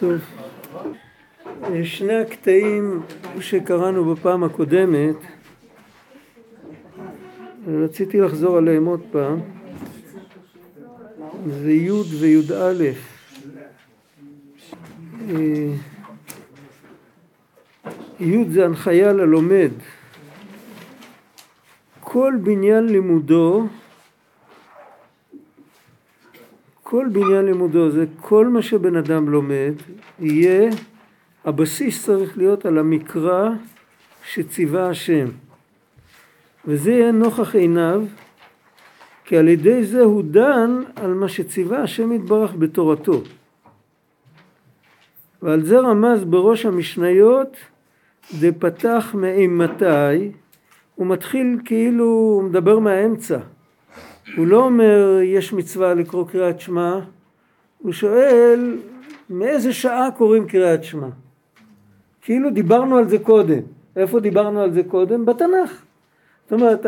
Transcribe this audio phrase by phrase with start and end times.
[0.00, 0.12] טוב,
[1.84, 3.02] שני הקטעים
[3.40, 5.16] שקראנו בפעם הקודמת,
[7.68, 9.40] רציתי לחזור עליהם עוד פעם,
[11.46, 11.90] זה י'
[12.20, 12.84] וי"א.
[15.30, 15.74] אה,
[18.20, 19.70] י' זה הנחיה ללומד.
[22.00, 23.66] כל בניין לימודו
[26.90, 29.74] כל בניין לימודו זה כל מה שבן אדם לומד
[30.20, 30.70] יהיה
[31.44, 33.50] הבסיס צריך להיות על המקרא
[34.24, 35.26] שציווה השם.
[36.64, 38.02] וזה יהיה נוכח עיניו
[39.24, 43.22] כי על ידי זה הוא דן על מה שציווה השם יתברך בתורתו.
[45.42, 47.56] ועל זה רמז בראש המשניות
[48.40, 50.30] דפתח מאימתי
[50.94, 53.38] הוא מתחיל כאילו הוא מדבר מהאמצע
[54.36, 57.00] הוא לא אומר יש מצווה לקרוא קריאת שמע,
[57.78, 58.78] הוא שואל
[59.30, 61.08] מאיזה שעה קוראים קריאת שמע.
[62.22, 63.60] כאילו דיברנו על זה קודם.
[63.96, 65.24] איפה דיברנו על זה קודם?
[65.24, 65.82] בתנ"ך.
[66.44, 66.86] זאת אומרת,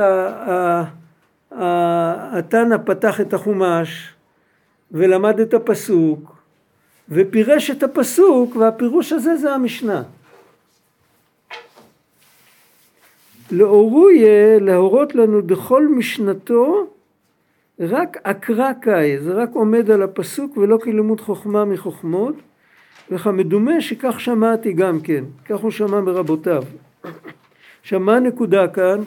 [2.32, 4.14] התנא פתח את החומש
[4.92, 6.36] ולמד את הפסוק
[7.08, 10.02] ופירש את הפסוק והפירוש הזה זה המשנה.
[13.50, 16.86] לאורו יהיה להורות לנו בכל משנתו
[17.80, 22.34] רק אקרא קאי, זה רק עומד על הפסוק ולא כלימוד חוכמה מחוכמות,
[23.10, 26.62] וכמדומה שכך שמעתי גם כן, כך הוא שמע מרבותיו.
[27.80, 29.00] עכשיו מה הנקודה כאן?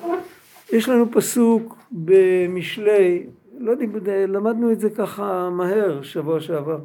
[0.73, 3.25] יש לנו פסוק במשלי,
[3.59, 6.79] לא יודע, למדנו את זה ככה מהר שבוע שעבר,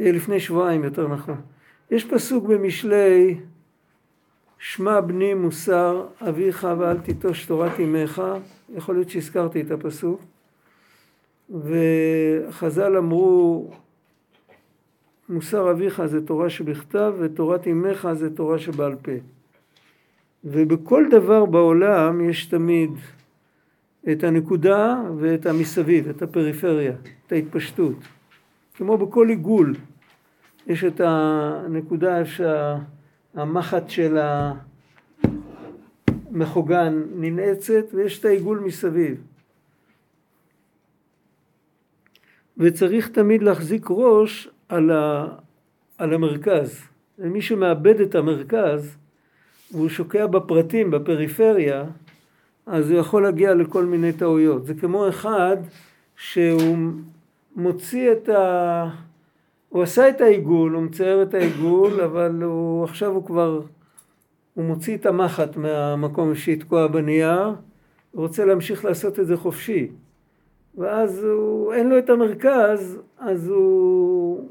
[0.00, 1.40] אה, לפני שבועיים יותר נכון.
[1.90, 3.40] יש פסוק במשלי,
[4.58, 8.22] שמע בני מוסר אביך ואל תיטוש תורת אמך,
[8.74, 10.20] יכול להיות שהזכרתי את הפסוק.
[11.50, 13.70] וחז"ל אמרו
[15.28, 19.12] מוסר אביך זה תורה שבכתב ותורת אמך זה תורה שבעל פה.
[20.44, 22.90] ובכל דבר בעולם יש תמיד
[24.12, 26.92] את הנקודה ואת המסביב, את הפריפריה,
[27.26, 27.96] את ההתפשטות.
[28.74, 29.74] כמו בכל עיגול
[30.66, 34.18] יש את הנקודה שהמחט של
[36.30, 39.29] המחוגן ננעצת ויש את העיגול מסביב.
[42.60, 45.26] וצריך תמיד להחזיק ראש על, ה,
[45.98, 46.80] על המרכז.
[47.18, 48.96] ומי שמאבד את המרכז
[49.72, 51.84] והוא שוקע בפרטים, בפריפריה,
[52.66, 54.66] אז הוא יכול להגיע לכל מיני טעויות.
[54.66, 55.56] זה כמו אחד
[56.16, 56.76] שהוא
[57.56, 58.90] מוציא את ה...
[59.68, 63.60] הוא עשה את העיגול, הוא מצייר את העיגול, אבל הוא, עכשיו הוא כבר,
[64.54, 69.88] הוא מוציא את המחט מהמקום שהתקוע בנייר, הוא רוצה להמשיך לעשות את זה חופשי.
[70.80, 74.48] ואז הוא, אין לו את המרכז, אז הוא...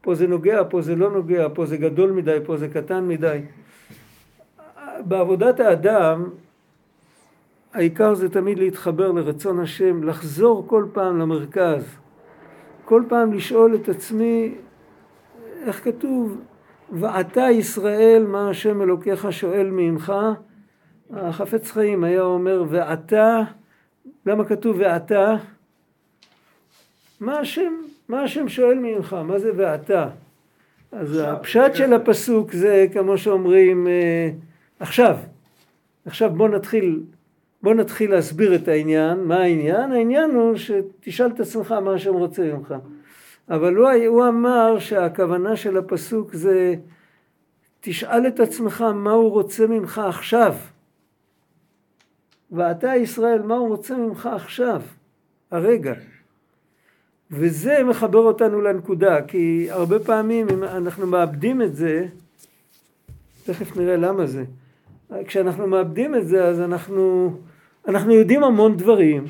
[0.00, 3.40] פה זה נוגע, פה זה לא נוגע, פה זה גדול מדי, פה זה קטן מדי.
[5.04, 6.30] בעבודת האדם,
[7.72, 11.96] העיקר זה תמיד להתחבר לרצון השם, לחזור כל פעם למרכז.
[12.84, 14.54] כל פעם לשאול את עצמי,
[15.66, 16.40] איך כתוב,
[16.92, 20.12] ועתה ישראל מה השם אלוקיך שואל מעמך?
[21.10, 23.42] החפץ חיים היה אומר, ועתה
[24.26, 25.36] למה כתוב ואתה?
[27.20, 27.72] מה השם,
[28.08, 29.12] מה השם שואל ממך?
[29.12, 30.08] מה זה ואתה?
[30.92, 34.30] אז הפשט של הפסוק זה כמו שאומרים אה,
[34.80, 35.16] עכשיו,
[36.06, 37.02] עכשיו בוא נתחיל,
[37.62, 39.92] בוא נתחיל להסביר את העניין, מה העניין?
[39.92, 42.74] העניין הוא שתשאל את עצמך מה השם רוצה ממך.
[43.50, 46.74] אבל הוא, הוא אמר שהכוונה של הפסוק זה
[47.80, 50.54] תשאל את עצמך מה הוא רוצה ממך עכשיו.
[52.52, 54.82] ואתה ישראל, מה הוא רוצה ממך עכשיו,
[55.50, 55.94] הרגע.
[57.30, 62.06] וזה מחבר אותנו לנקודה, כי הרבה פעמים אם אנחנו מאבדים את זה,
[63.44, 64.44] תכף נראה למה זה.
[65.24, 67.34] כשאנחנו מאבדים את זה, אז אנחנו,
[67.88, 69.24] אנחנו יודעים המון דברים,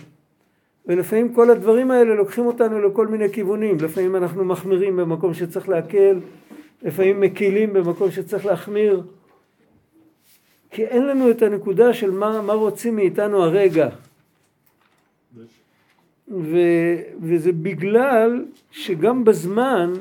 [0.87, 3.77] ולפעמים כל הדברים האלה לוקחים אותנו לכל מיני כיוונים.
[3.81, 6.21] לפעמים אנחנו מחמירים במקום שצריך להקל,
[6.83, 9.03] לפעמים מקילים במקום שצריך להחמיר.
[10.71, 13.89] כי אין לנו את הנקודה של מה, מה רוצים מאיתנו הרגע.
[16.29, 16.57] ו,
[17.23, 19.93] וזה בגלל שגם בזמן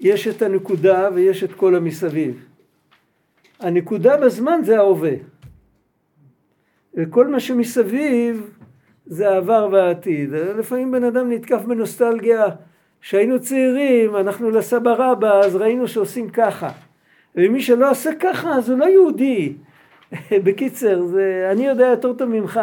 [0.00, 2.44] יש את הנקודה ויש את כל המסביב.
[3.60, 5.12] הנקודה בזמן זה ההווה.
[6.94, 8.50] וכל מה שמסביב
[9.06, 10.30] זה העבר והעתיד.
[10.32, 12.44] לפעמים בן אדם נתקף בנוסטלגיה,
[13.00, 16.70] כשהיינו צעירים, אנחנו לסבא רבא, אז ראינו שעושים ככה.
[17.36, 19.52] ומי שלא עושה ככה, אז הוא לא יהודי.
[20.44, 22.60] בקיצר, זה, אני יודע יותר טוב ממך.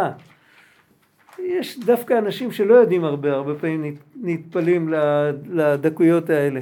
[1.39, 4.93] יש דווקא אנשים שלא יודעים הרבה, הרבה פעמים נטפלים
[5.49, 6.59] לדקויות האלה.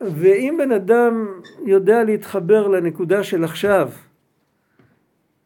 [0.00, 1.26] ואם בן אדם
[1.66, 3.90] יודע להתחבר לנקודה של עכשיו,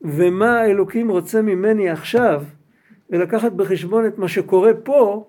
[0.00, 2.42] ומה האלוקים רוצה ממני עכשיו,
[3.10, 5.26] ולקחת בחשבון את מה שקורה פה,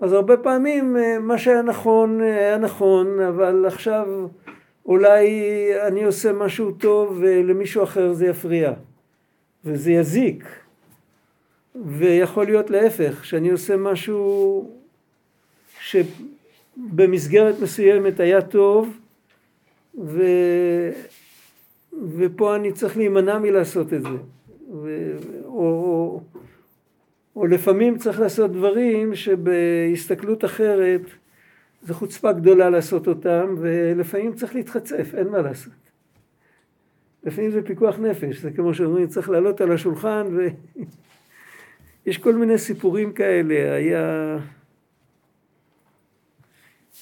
[0.00, 4.06] אז הרבה פעמים אה, מה שהיה נכון היה נכון, אבל עכשיו
[4.90, 5.30] אולי
[5.86, 8.72] אני עושה משהו טוב ולמישהו אחר זה יפריע,
[9.64, 10.44] וזה יזיק.
[11.84, 14.70] ויכול להיות להפך, שאני עושה משהו
[15.80, 18.98] שבמסגרת מסוימת היה טוב,
[20.04, 20.22] ו...
[22.16, 24.08] ופה אני צריך להימנע מלעשות את זה.
[24.82, 25.16] ו...
[25.44, 26.20] או,
[27.36, 31.02] או, לפעמים צריך לעשות דברים שבהסתכלות אחרת
[31.82, 35.72] זו חוצפה גדולה לעשות אותם, ולפעמים צריך להתחצף, אין מה לעשות.
[37.24, 40.46] לפעמים זה פיקוח נפש, זה כמו שאומרים, צריך לעלות על השולחן ו...
[42.06, 44.36] יש כל מיני סיפורים כאלה, היה...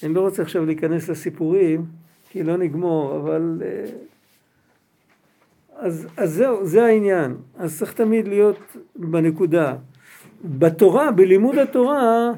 [0.03, 1.85] אני לא רוצה עכשיו להיכנס לסיפורים,
[2.29, 3.61] כי לא נגמור, אבל...
[3.65, 3.85] אה,
[5.79, 7.35] אז, אז זהו, זה העניין.
[7.57, 8.59] אז צריך תמיד להיות
[8.95, 9.75] בנקודה.
[10.45, 12.31] בתורה, בלימוד התורה,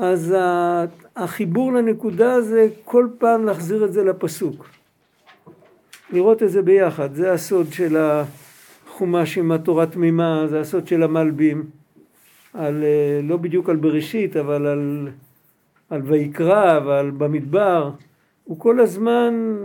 [0.00, 0.34] אז
[1.16, 4.68] החיבור לנקודה זה כל פעם להחזיר את זה לפסוק.
[6.12, 11.64] לראות את זה ביחד, זה הסוד של החומש עם התורה תמימה, זה הסוד של המלבים.
[12.54, 15.08] על, אה, לא בדיוק על בראשית, אבל על,
[15.90, 17.90] על ויקרא ועל במדבר,
[18.44, 19.56] הוא כל הזמן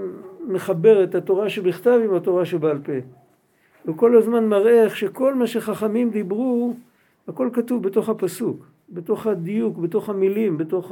[0.47, 2.93] מחבר את התורה שבכתב עם התורה שבעל פה.
[3.85, 6.73] הוא כל הזמן מראה איך שכל מה שחכמים דיברו,
[7.27, 10.91] הכל כתוב בתוך הפסוק, בתוך הדיוק, בתוך המילים, בתוך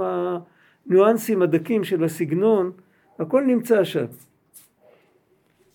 [0.87, 2.71] הניואנסים הדקים של הסגנון,
[3.19, 4.05] הכל נמצא שם.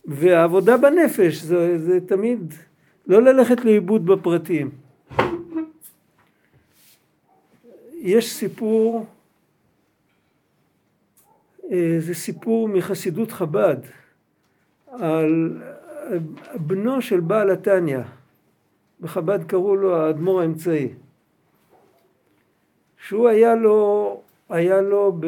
[0.04, 2.54] והעבודה בנפש זה, זה תמיד
[3.06, 4.70] לא ללכת לאיבוד בפרטים.
[8.00, 9.06] יש סיפור,
[11.72, 13.76] אה, זה סיפור מחסידות חב"ד,
[14.86, 15.62] על
[16.54, 18.00] בנו של בעל התניא,
[19.00, 20.88] בחב"ד קראו לו האדמו"ר האמצעי,
[23.08, 25.20] שהוא היה לו, היה לו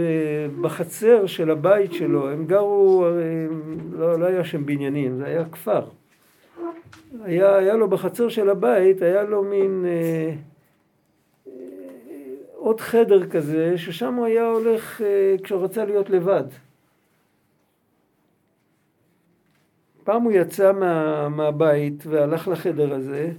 [0.61, 3.07] בחצר של הבית שלו, הם גרו,
[3.93, 5.87] לא, לא היה שם בניינים, זה היה כפר.
[7.25, 10.35] היה, היה לו בחצר של הבית, היה לו מין אה,
[12.55, 16.45] עוד חדר כזה, ששם הוא היה הולך אה, כשהוא רצה להיות לבד.
[20.05, 23.31] פעם הוא יצא מה, מהבית והלך לחדר הזה,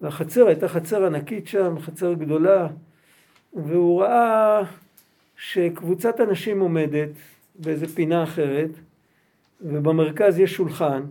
[0.00, 2.68] והחצר הייתה חצר ענקית שם, חצר גדולה,
[3.54, 4.62] והוא ראה
[5.36, 7.10] שקבוצת אנשים עומדת
[7.54, 8.70] באיזה פינה אחרת,
[9.60, 11.02] ובמרכז יש שולחן,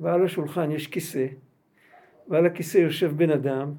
[0.00, 1.26] ועל השולחן יש כיסא,
[2.28, 3.72] ועל הכיסא יושב בן אדם,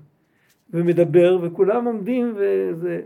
[0.69, 3.01] ומדבר, וכולם עומדים וזה...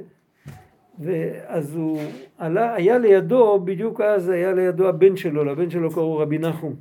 [1.00, 2.01] ואז הוא
[2.38, 6.75] עלה, היה לידו, בדיוק אז היה לידו הבן שלו, לבן שלו קראו רבי נחום.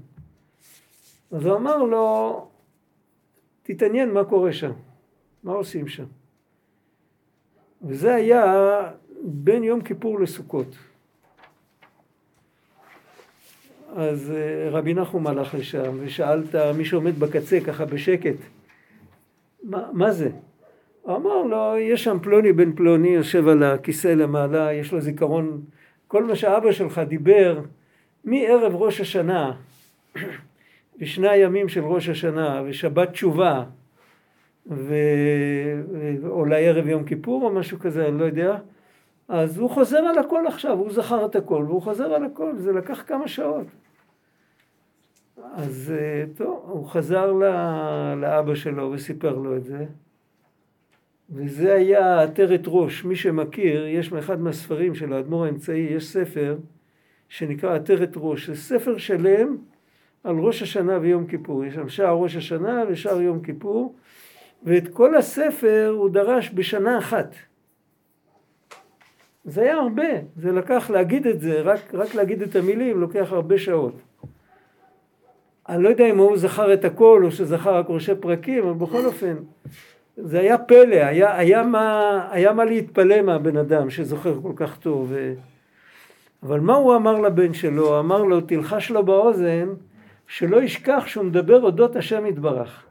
[1.31, 2.46] אז הוא אמר לו,
[3.62, 4.72] תתעניין מה קורה שם,
[5.44, 6.04] מה עושים שם.
[7.86, 8.82] וזה היה
[9.22, 10.76] בין יום כיפור לסוכות.
[13.96, 18.36] אז אה, רבי נחום הלך לשם ושאל את מי שעומד בקצה ככה בשקט,
[19.62, 20.31] מה, מה זה?
[21.02, 25.62] הוא אמר לו, יש שם פלוני בן פלוני יושב על הכיסא למעלה, יש לו זיכרון,
[26.08, 27.60] כל מה שאבא שלך דיבר
[28.24, 29.53] מערב ראש השנה
[31.00, 33.64] ושני הימים של ראש השנה ושבת תשובה
[34.67, 38.56] ואולי ערב יום כיפור או משהו כזה, אני לא יודע,
[39.29, 42.73] אז הוא חוזר על הכל עכשיו, הוא זכר את הכל והוא חוזר על הכל, זה
[42.73, 43.67] לקח כמה שעות.
[45.55, 47.33] אז אה, טוב, הוא חזר
[48.17, 49.87] לאבא שלו וסיפר לו את זה.
[51.31, 53.05] וזה היה עטרת ראש.
[53.05, 56.56] מי שמכיר, יש מאחד מהספרים של האדמו"ר האמצעי, יש ספר
[57.29, 58.51] שנקרא עטרת ראש.
[58.51, 59.56] זה ספר שלם
[60.25, 61.65] על ראש השנה ויום כיפור.
[61.65, 63.94] יש שם שער ראש השנה ושער יום כיפור,
[64.65, 67.35] ואת כל הספר הוא דרש בשנה אחת.
[69.44, 73.59] זה היה הרבה, זה לקח להגיד את זה, רק, רק להגיד את המילים לוקח הרבה
[73.59, 73.94] שעות.
[75.69, 79.05] אני לא יודע אם הוא זכר את הכל או שזכר רק ראשי פרקים, אבל בכל
[79.05, 79.35] אופן,
[80.17, 85.06] זה היה פלא, היה, היה, מה, היה מה להתפלא מהבן אדם שזוכר כל כך טוב.
[85.11, 85.35] ו...
[86.43, 88.01] אבל מה הוא אמר לבן שלו?
[88.01, 89.69] אמר לו, תלחש לו באוזן,
[90.27, 92.85] שלא ישכח שהוא מדבר אודות השם יתברך.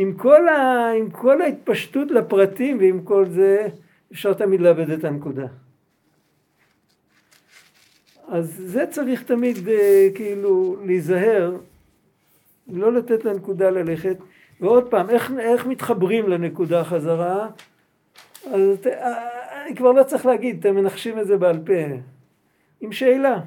[0.00, 3.68] עם כל, ה, עם כל ההתפשטות לפרטים ועם כל זה,
[4.12, 5.46] אפשר תמיד לאבד את הנקודה.
[8.28, 9.70] אז זה צריך תמיד uh,
[10.14, 11.56] כאילו להיזהר
[12.68, 14.16] לא לתת לנקודה ללכת.
[14.60, 17.48] ועוד פעם, איך, איך מתחברים לנקודה חזרה?
[18.46, 18.78] אז
[19.62, 21.72] אני כבר לא צריך להגיד, אתם מנחשים את זה בעל פה.
[22.80, 23.40] עם שאלה.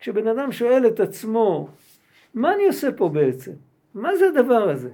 [0.00, 1.68] כשבן אדם שואל את עצמו,
[2.34, 3.52] מה אני עושה פה בעצם?
[3.94, 4.90] מה זה הדבר הזה?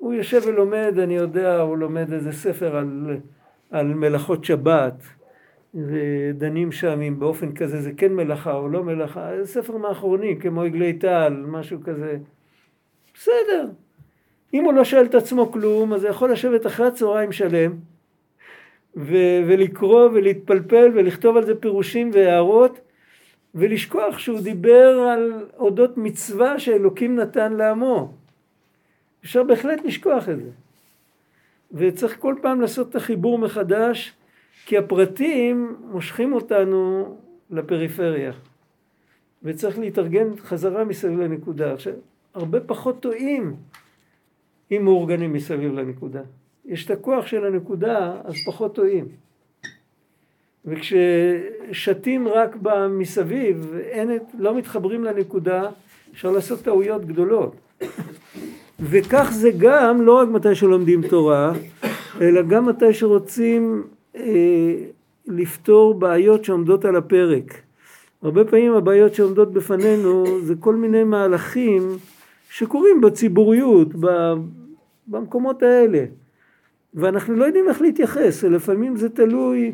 [0.00, 3.16] הוא יושב ולומד, אני יודע, הוא לומד איזה ספר על,
[3.70, 5.02] על מלאכות שבת,
[5.74, 10.62] ודנים שם אם באופן כזה זה כן מלאכה או לא מלאכה, זה ספר מהאחרונים, כמו
[10.62, 12.18] עגלי טל, משהו כזה.
[13.14, 13.68] בסדר.
[14.54, 17.72] אם הוא לא שואל את עצמו כלום, אז הוא יכול לשבת אחרי הצהריים שלם,
[18.96, 22.80] ו- ולקרוא ולהתפלפל ולכתוב על זה פירושים והערות,
[23.54, 28.19] ולשכוח שהוא דיבר על אודות מצווה שאלוקים נתן לעמו.
[29.24, 30.50] אפשר בהחלט לשכוח את זה.
[31.72, 34.12] וצריך כל פעם לעשות את החיבור מחדש,
[34.66, 37.16] כי הפרטים מושכים אותנו
[37.50, 38.32] לפריפריה.
[39.42, 41.72] וצריך להתארגן חזרה מסביב לנקודה.
[41.72, 41.92] עכשיו,
[42.34, 43.56] הרבה פחות טועים
[44.70, 46.22] אם מאורגנים מסביב לנקודה.
[46.64, 49.08] יש את הכוח של הנקודה, אז פחות טועים.
[50.64, 52.56] וכששתים רק
[52.90, 55.70] מסביב, אין, לא מתחברים לנקודה,
[56.12, 57.56] אפשר לעשות טעויות גדולות.
[58.82, 61.52] וכך זה גם, לא רק מתי שלומדים תורה,
[62.20, 63.82] אלא גם מתי שרוצים
[64.16, 64.74] אה,
[65.26, 67.62] לפתור בעיות שעומדות על הפרק.
[68.22, 71.88] הרבה פעמים הבעיות שעומדות בפנינו זה כל מיני מהלכים
[72.50, 73.88] שקורים בציבוריות,
[75.08, 76.04] במקומות האלה.
[76.94, 79.72] ואנחנו לא יודעים איך להתייחס, לפעמים זה תלוי,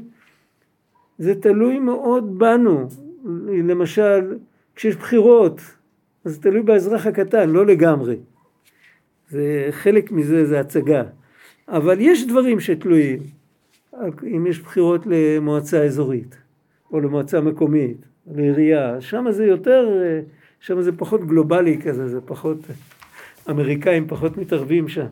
[1.18, 2.88] זה תלוי מאוד בנו.
[3.48, 4.36] למשל,
[4.76, 5.60] כשיש בחירות,
[6.24, 8.16] אז זה תלוי באזרח הקטן, לא לגמרי.
[9.28, 11.02] זה חלק מזה זה הצגה.
[11.68, 13.18] אבל יש דברים שתלויים.
[14.22, 16.36] אם יש בחירות למועצה אזורית,
[16.92, 17.96] או למועצה מקומית,
[18.34, 19.88] לעירייה, שם זה יותר,
[20.60, 22.58] שם זה פחות גלובלי כזה, זה פחות,
[23.50, 25.06] אמריקאים פחות מתערבים שם.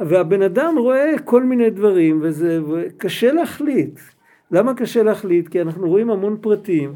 [0.00, 2.60] והבן אדם רואה כל מיני דברים, וזה
[2.96, 4.00] קשה להחליט.
[4.50, 5.48] למה קשה להחליט?
[5.48, 6.92] כי אנחנו רואים המון פרטים,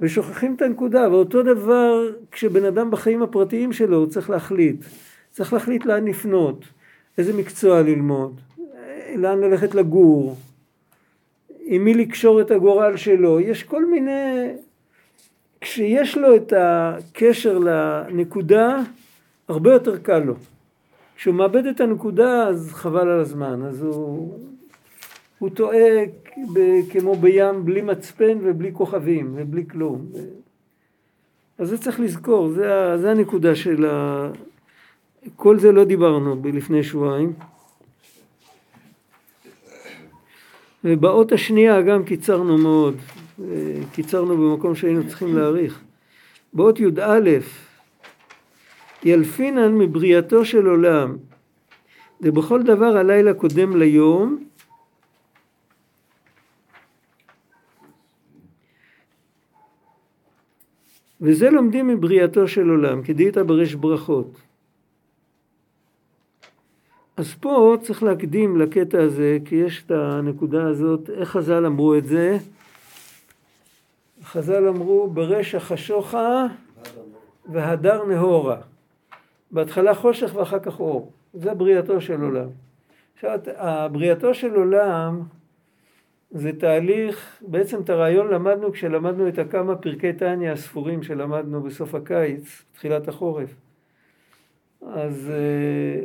[0.00, 4.76] ושוכחים את הנקודה, ואותו דבר כשבן אדם בחיים הפרטיים שלו הוא צריך להחליט.
[5.30, 6.64] צריך להחליט לאן לפנות,
[7.18, 8.40] איזה מקצוע ללמוד,
[9.16, 10.36] לאן ללכת לגור,
[11.64, 14.50] עם מי לקשור את הגורל שלו, יש כל מיני...
[15.60, 18.78] כשיש לו את הקשר לנקודה,
[19.48, 20.34] הרבה יותר קל לו.
[21.16, 24.38] כשהוא מאבד את הנקודה אז חבל על הזמן, אז הוא,
[25.38, 26.04] הוא טועה
[26.90, 30.06] כמו בים בלי מצפן ובלי כוכבים ובלי כלום.
[31.58, 34.28] אז זה צריך לזכור, זה, זה הנקודה של ה...
[35.36, 37.32] כל זה לא דיברנו לפני שבועיים.
[40.84, 42.96] ובאות השנייה גם קיצרנו מאוד,
[43.92, 45.80] קיצרנו במקום שהיינו צריכים להאריך.
[46.54, 47.30] באות י"א
[49.04, 51.16] ילפינן מבריאתו של עולם,
[52.20, 54.44] ובכל דבר הלילה קודם ליום,
[61.22, 64.40] וזה לומדים מבריאתו של עולם, כדאית בריש ברכות.
[67.16, 72.04] אז פה צריך להקדים לקטע הזה, כי יש את הנקודה הזאת, איך חז"ל אמרו את
[72.04, 72.38] זה?
[74.24, 76.46] חז"ל אמרו ברשע חשוכה
[77.46, 78.56] והדר נהורה.
[79.50, 81.12] בהתחלה חושך ואחר כך אור.
[81.34, 82.48] זה בריאתו של עולם.
[83.14, 85.22] עכשיו, הבריאתו של עולם
[86.32, 92.62] זה תהליך, בעצם את הרעיון למדנו כשלמדנו את הכמה פרקי טניה הספורים שלמדנו בסוף הקיץ,
[92.72, 93.54] תחילת החורף.
[94.86, 96.04] אז אה,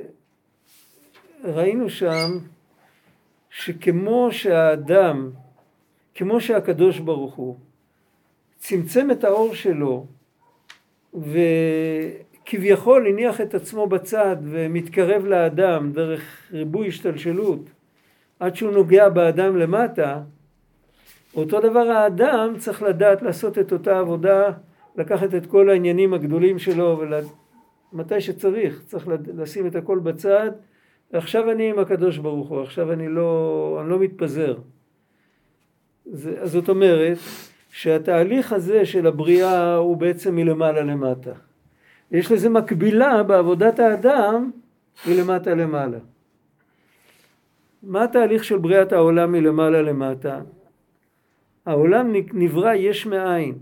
[1.44, 2.30] ראינו שם
[3.50, 5.30] שכמו שהאדם,
[6.16, 7.56] כמו שהקדוש ברוך הוא
[8.58, 10.06] צמצם את האור שלו
[11.14, 11.40] ו...
[12.50, 17.70] כביכול הניח את עצמו בצד ומתקרב לאדם דרך ריבוי השתלשלות
[18.40, 20.22] עד שהוא נוגע באדם למטה,
[21.36, 24.52] אותו דבר האדם צריך לדעת לעשות את אותה עבודה,
[24.96, 27.02] לקחת את כל העניינים הגדולים שלו
[27.94, 30.52] ומתי שצריך, צריך לשים את הכל בצד
[31.14, 34.58] ועכשיו אני עם הקדוש ברוך הוא, עכשיו אני לא, אני לא מתפזר.
[36.06, 37.18] זה, זאת אומרת
[37.72, 41.32] שהתהליך הזה של הבריאה הוא בעצם מלמעלה למטה.
[42.12, 44.52] יש לזה מקבילה בעבודת האדם
[45.08, 45.98] מלמטה למעלה.
[47.88, 50.42] מה התהליך של בריאת העולם מלמעלה למטה?
[51.66, 53.56] העולם נברא יש מאין.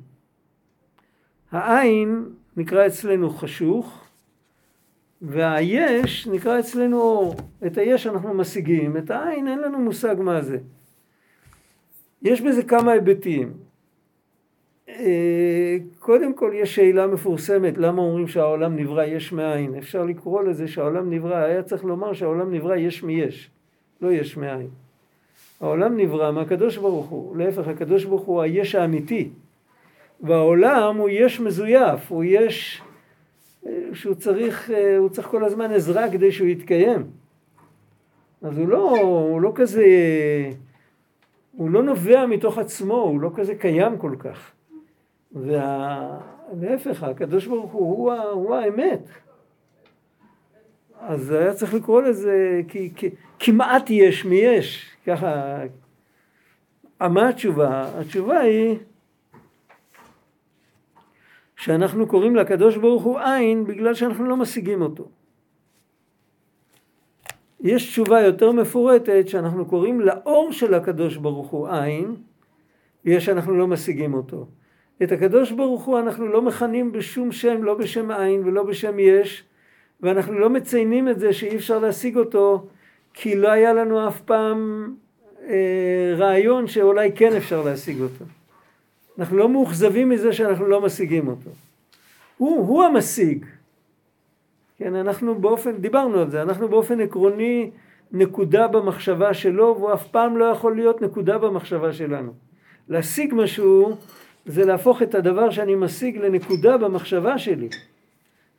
[1.51, 2.25] העין
[2.57, 4.05] נקרא אצלנו חשוך,
[5.21, 7.35] והיש נקרא אצלנו אור.
[7.65, 10.57] את היש אנחנו משיגים, את העין אין לנו מושג מה זה.
[12.21, 13.53] יש בזה כמה היבטים.
[14.89, 19.75] אה, קודם כל יש שאלה מפורסמת, למה אומרים שהעולם נברא יש מאין?
[19.75, 23.51] אפשר לקרוא לזה שהעולם נברא, היה צריך לומר שהעולם נברא יש מיש,
[24.05, 24.67] לא יש מאין.
[25.61, 29.29] העולם נברא מהקדוש ברוך הוא, להפך הקדוש ברוך הוא היש האמיתי,
[30.21, 32.81] והעולם הוא יש מזויף, הוא יש
[33.65, 37.03] אה, שהוא צריך, אה, הוא צריך כל הזמן עזרה כדי שהוא יתקיים.
[38.41, 39.85] אז הוא לא, הוא לא כזה,
[41.51, 44.51] הוא לא נובע מתוך עצמו, הוא לא כזה קיים כל כך.
[45.35, 49.09] ולהפך, הקדוש ברוך הוא הוא, הוא האמת.
[50.99, 53.09] אז היה צריך לקרוא לזה כי, כי,
[53.39, 55.57] כמעט יש מי יש, ככה.
[57.01, 57.99] מה התשובה?
[57.99, 58.77] התשובה היא
[61.55, 65.09] שאנחנו קוראים לקדוש ברוך הוא עין בגלל שאנחנו לא משיגים אותו.
[67.59, 72.15] יש תשובה יותר מפורטת שאנחנו קוראים לאור של הקדוש ברוך הוא עין
[73.05, 74.47] בגלל שאנחנו לא משיגים אותו.
[75.03, 79.43] את הקדוש ברוך הוא אנחנו לא מכנים בשום שם, לא בשם עין ולא בשם יש,
[80.01, 82.67] ואנחנו לא מציינים את זה שאי אפשר להשיג אותו,
[83.15, 84.89] כי לא היה לנו אף פעם
[85.47, 88.25] אה, רעיון שאולי כן אפשר להשיג אותו.
[89.19, 91.49] אנחנו לא מאוכזבים מזה שאנחנו לא משיגים אותו.
[92.37, 93.45] הוא, הוא המשיג.
[94.77, 97.71] כן, אנחנו באופן, דיברנו על זה, אנחנו באופן עקרוני
[98.11, 102.33] נקודה במחשבה שלו, והוא אף פעם לא יכול להיות נקודה במחשבה שלנו.
[102.89, 103.95] להשיג משהו
[104.45, 107.69] זה להפוך את הדבר שאני משיג לנקודה במחשבה שלי.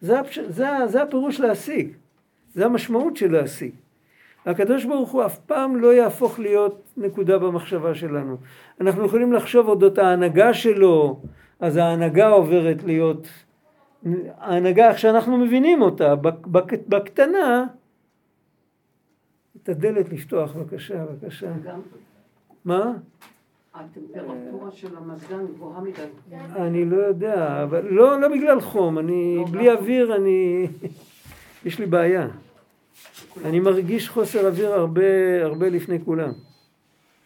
[0.01, 0.21] זה.
[0.49, 1.89] זה, זה הפירוש להשיג,
[2.55, 3.71] זה המשמעות של להשיג.
[4.47, 8.37] הקדוש ברוך הוא אף פעם לא יהפוך להיות נקודה במחשבה שלנו.
[8.81, 11.21] אנחנו יכולים לחשוב אודות ההנהגה שלו,
[11.61, 13.29] אז ההנהגה עוברת להיות,
[14.39, 16.15] ההנהגה איך שאנחנו מבינים אותה,
[16.89, 17.65] בקטנה,
[19.63, 21.53] את הדלת לפתוח בבקשה, בבקשה.
[22.65, 22.93] מה?
[23.75, 26.37] הטמפרטורה של המזגן גבוהה מדי.
[26.57, 30.67] אני לא יודע, אבל לא, לא בגלל חום, אני, לא בלי אוויר אני,
[31.67, 32.29] יש לי בעיה.
[33.45, 36.33] אני מרגיש חוסר אוויר הרבה, הרבה לפני כולם.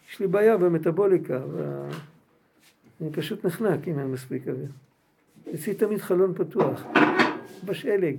[0.09, 4.69] יש לי בעיה במטאבוליקה, ואני פשוט נחנק אם אין מספיק אוויר.
[5.55, 6.83] אצלי תמיד חלון פתוח,
[7.63, 8.15] בשלג.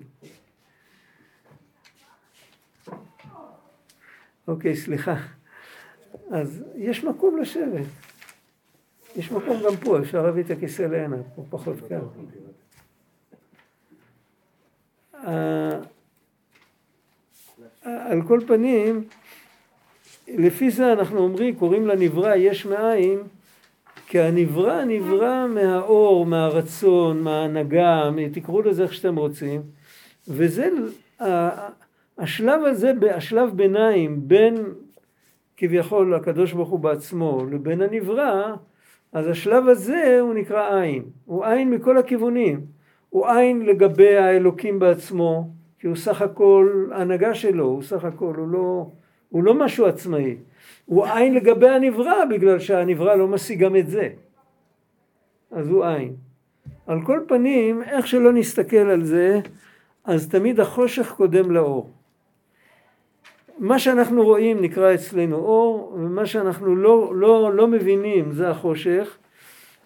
[4.48, 5.16] אוקיי, סליחה.
[6.30, 7.86] אז יש מקום לשבת.
[9.16, 12.00] יש מקום גם פה, אפשר להביא את הכיסא להנה, פה פחות קל.
[17.84, 19.04] על כל פנים,
[20.28, 23.18] לפי זה אנחנו אומרים, קוראים לנברא יש מאין,
[24.06, 29.62] כי הנברא נברא מהאור, מהרצון, מההנהגה, תקראו לזה איך שאתם רוצים,
[30.28, 30.68] וזה,
[32.18, 34.54] השלב הזה, השלב ביניים בין
[35.56, 38.54] כביכול הקדוש ברוך הוא בעצמו לבין הנברא,
[39.12, 42.60] אז השלב הזה הוא נקרא עין, הוא עין מכל הכיוונים,
[43.08, 45.50] הוא עין לגבי האלוקים בעצמו,
[45.82, 48.86] כי הוא סך הכל הנהגה שלו, הוא סך הכל, הוא לא,
[49.28, 50.36] הוא לא משהו עצמאי,
[50.86, 54.08] הוא עין לגבי הנברא בגלל שהנברא לא משיג גם את זה,
[55.50, 56.14] אז הוא עין.
[56.86, 59.40] על כל פנים, איך שלא נסתכל על זה,
[60.04, 61.90] אז תמיד החושך קודם לאור.
[63.58, 69.18] מה שאנחנו רואים נקרא אצלנו אור, ומה שאנחנו לא, לא, לא מבינים זה החושך,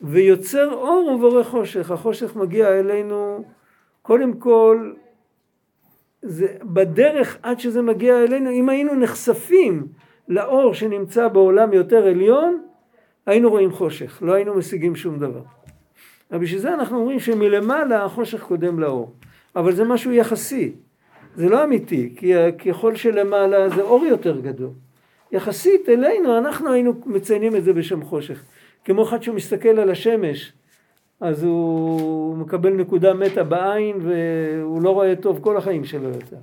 [0.02, 1.90] ויוצר אור ובורא חושך.
[1.90, 3.44] החושך מגיע אלינו
[4.02, 4.92] קודם כל,
[6.26, 9.86] זה בדרך עד שזה מגיע אלינו, אם היינו נחשפים
[10.28, 12.62] לאור שנמצא בעולם יותר עליון,
[13.26, 15.42] היינו רואים חושך, לא היינו משיגים שום דבר.
[16.32, 19.12] אבל בשביל זה אנחנו אומרים שמלמעלה החושך קודם לאור.
[19.56, 20.72] אבל זה משהו יחסי.
[21.36, 22.32] זה לא אמיתי, כי
[22.66, 24.70] ככל שלמעלה זה אור יותר גדול.
[25.32, 28.42] יחסית אלינו, אנחנו היינו מציינים את זה בשם חושך.
[28.84, 30.52] כמו אחד שמסתכל על השמש,
[31.20, 36.36] אז הוא מקבל נקודה מתה בעין והוא לא רואה טוב כל החיים שלו יותר.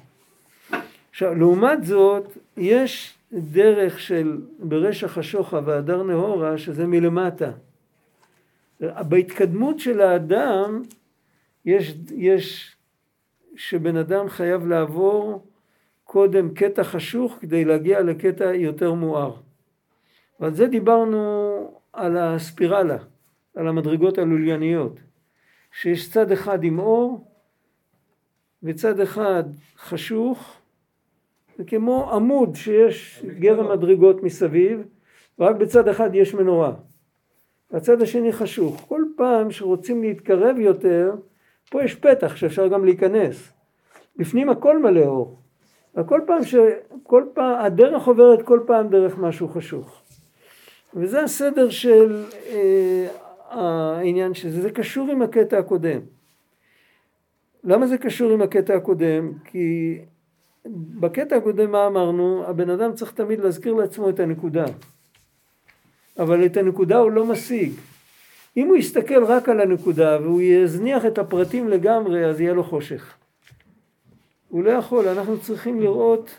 [1.10, 7.52] עכשיו, לעומת זאת, יש דרך של ברשע חשוכה והדר נהורה, שזה מלמטה.
[8.80, 10.82] בהתקדמות של האדם
[11.66, 12.76] יש, יש
[13.56, 15.46] שבן אדם חייב לעבור
[16.04, 19.34] קודם קטע חשוך כדי להגיע לקטע יותר מואר.
[20.40, 22.98] ועל זה דיברנו על הספירלה,
[23.56, 25.00] על המדרגות הלולייניות,
[25.72, 27.28] שיש צד אחד עם אור
[28.64, 29.44] וצד אחד
[29.78, 30.58] חשוך,
[31.58, 34.84] זה כמו עמוד שיש גרם מדרגות מסביב,
[35.40, 36.74] ורק בצד אחד יש מנורה.
[37.72, 38.86] והצד השני חשוך.
[38.88, 41.16] כל פעם שרוצים להתקרב יותר,
[41.70, 43.54] פה יש פתח שאפשר גם להיכנס.
[44.18, 45.40] בפנים הכל מלא אור.
[45.96, 46.56] וכל פעם ש...
[47.04, 50.02] כל פעם, הדרך עוברת כל פעם דרך משהו חשוך.
[50.94, 53.08] וזה הסדר של אה,
[53.54, 56.00] העניין שזה, זה קשור עם הקטע הקודם.
[57.64, 59.32] למה זה קשור עם הקטע הקודם?
[59.46, 59.98] כי
[61.00, 62.44] בקטע הקודם מה אמרנו?
[62.48, 64.66] הבן אדם צריך תמיד להזכיר לעצמו את הנקודה.
[66.20, 67.72] אבל את הנקודה הוא לא משיג.
[68.58, 73.14] אם הוא יסתכל רק על הנקודה והוא יזניח את הפרטים לגמרי, אז יהיה לו חושך.
[74.50, 76.30] הוא לא יכול, אנחנו צריכים לראות,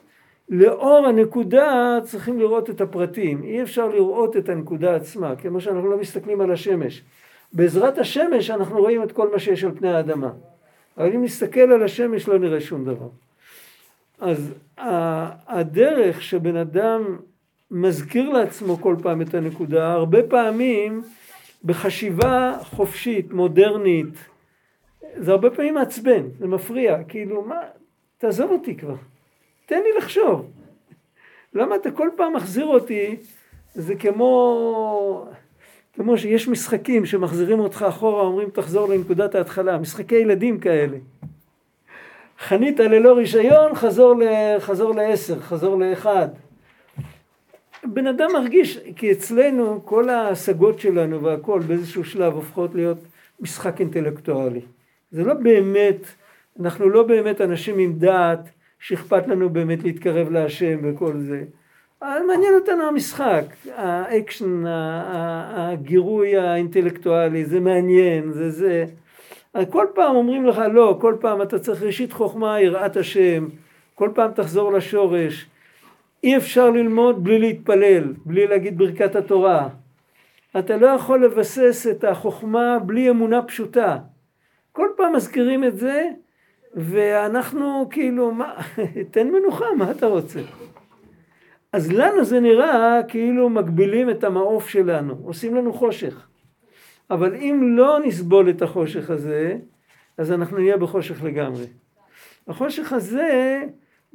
[0.49, 3.43] לאור הנקודה צריכים לראות את הפרטים.
[3.43, 7.03] אי אפשר לראות את הנקודה עצמה, כמו שאנחנו לא מסתכלים על השמש.
[7.53, 10.31] בעזרת השמש אנחנו רואים את כל מה שיש על פני האדמה.
[10.99, 13.09] אבל אם נסתכל על השמש לא נראה שום דבר.
[14.21, 14.55] אז
[15.49, 17.17] הדרך שבן אדם
[17.71, 21.03] מזכיר לעצמו כל פעם את הנקודה, הרבה פעמים
[21.65, 24.15] בחשיבה חופשית, מודרנית,
[25.17, 27.61] זה הרבה פעמים מעצבן, זה מפריע, כאילו מה,
[28.19, 28.95] תעזוב אותי כבר,
[29.67, 30.51] תן לי לחשוב.
[31.55, 33.17] למה אתה כל פעם מחזיר אותי,
[33.75, 35.29] זה כמו,
[35.93, 40.97] כמו שיש משחקים שמחזירים אותך אחורה, אומרים תחזור לנקודת ההתחלה, משחקי ילדים כאלה.
[42.39, 44.25] חנית ללא רישיון, חזור, ל,
[44.59, 46.29] חזור לעשר, חזור לאחד.
[47.85, 52.99] בן אדם מרגיש, כי אצלנו כל ההשגות שלנו והכל באיזשהו שלב הופכות להיות
[53.41, 54.61] משחק אינטלקטואלי.
[55.11, 56.07] זה לא באמת,
[56.61, 58.51] אנחנו לא באמת אנשים עם דעת
[58.85, 61.45] שאכפת לנו באמת להתקרב להשם וכל זה.
[62.03, 63.45] מעניין אותנו המשחק,
[63.77, 68.85] האקשן, הגירוי האינטלקטואלי, זה מעניין, זה זה.
[69.71, 73.49] כל פעם אומרים לך לא, כל פעם אתה צריך ראשית חוכמה, יראת השם,
[73.95, 75.47] כל פעם תחזור לשורש.
[76.25, 79.69] אי אפשר ללמוד בלי להתפלל, בלי להגיד ברכת התורה.
[80.59, 83.99] אתה לא יכול לבסס את החוכמה בלי אמונה פשוטה.
[84.73, 86.09] כל פעם מזכירים את זה,
[86.75, 88.55] ואנחנו כאילו, מה,
[89.11, 90.41] תן מנוחה, מה אתה רוצה?
[91.73, 96.27] אז לנו זה נראה כאילו מגבילים את המעוף שלנו, עושים לנו חושך.
[97.11, 99.57] אבל אם לא נסבול את החושך הזה,
[100.19, 101.67] אז אנחנו נהיה בחושך לגמרי.
[102.49, 103.63] החושך הזה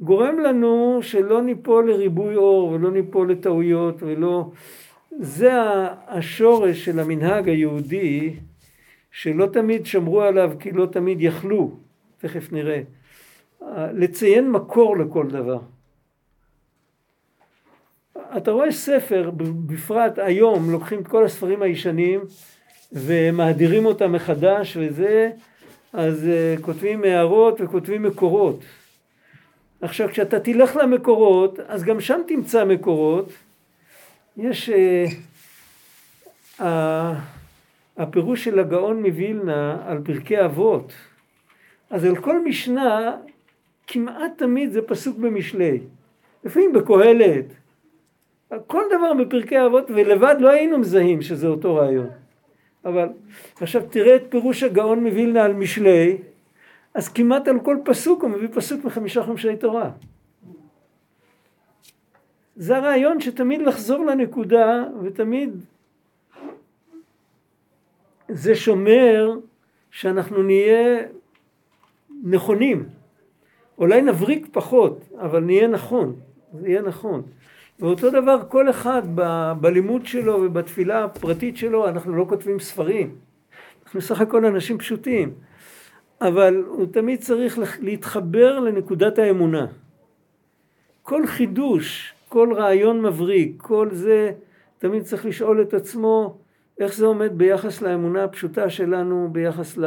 [0.00, 4.50] גורם לנו שלא ניפול לריבוי אור ולא ניפול לטעויות ולא...
[5.18, 5.52] זה
[6.08, 8.36] השורש של המנהג היהודי
[9.10, 11.76] שלא תמיד שמרו עליו כי לא תמיד יכלו,
[12.20, 12.80] תכף נראה.
[13.92, 15.58] לציין מקור לכל דבר.
[18.36, 19.30] אתה רואה ספר,
[19.66, 22.20] בפרט היום לוקחים את כל הספרים הישנים
[22.92, 25.30] ומאדירים אותם מחדש וזה,
[25.92, 28.60] אז uh, כותבים הערות וכותבים מקורות.
[29.80, 33.32] עכשיו כשאתה תלך למקורות, אז גם שם תמצא מקורות.
[34.36, 34.70] יש
[36.58, 36.62] uh,
[37.96, 40.92] הפירוש של הגאון מווילנה על פרקי אבות.
[41.90, 43.16] אז על כל משנה
[43.86, 45.80] כמעט תמיד זה פסוק במשלי.
[46.44, 47.44] לפעמים בקהלת.
[48.66, 52.10] כל דבר בפרקי אבות ולבד לא היינו מזהים שזה אותו רעיון.
[52.84, 53.08] אבל
[53.60, 56.18] עכשיו תראה את פירוש הגאון מווילנה על משלי,
[56.94, 59.90] אז כמעט על כל פסוק הוא מביא פסוק מחמישה חומשי תורה.
[62.56, 65.50] זה הרעיון שתמיד לחזור לנקודה ותמיד
[68.28, 69.36] זה שומר
[69.90, 71.02] שאנחנו נהיה
[72.22, 72.88] נכונים.
[73.78, 76.16] אולי נבריק פחות, אבל נהיה נכון,
[76.52, 77.22] זה יהיה נכון.
[77.78, 83.14] ואותו דבר כל אחד ב, בלימוד שלו ובתפילה הפרטית שלו, אנחנו לא כותבים ספרים.
[83.84, 85.34] אנחנו סך הכל אנשים פשוטים.
[86.20, 89.66] אבל הוא תמיד צריך להתחבר לנקודת האמונה.
[91.02, 94.32] כל חידוש, כל רעיון מבריק, כל זה,
[94.78, 96.38] תמיד צריך לשאול את עצמו
[96.80, 99.78] איך זה עומד ביחס לאמונה הפשוטה שלנו, ביחס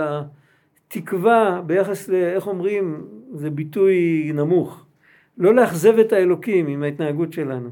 [0.95, 2.13] לתקווה, ביחס ל...
[2.13, 4.85] איך אומרים, זה ביטוי נמוך.
[5.37, 7.69] לא לאכזב את האלוקים עם ההתנהגות שלנו.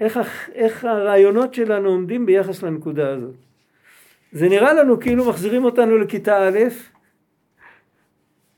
[0.00, 0.18] איך,
[0.54, 3.34] איך הרעיונות שלנו עומדים ביחס לנקודה הזאת.
[4.32, 6.58] זה נראה לנו כאילו מחזירים אותנו לכיתה א',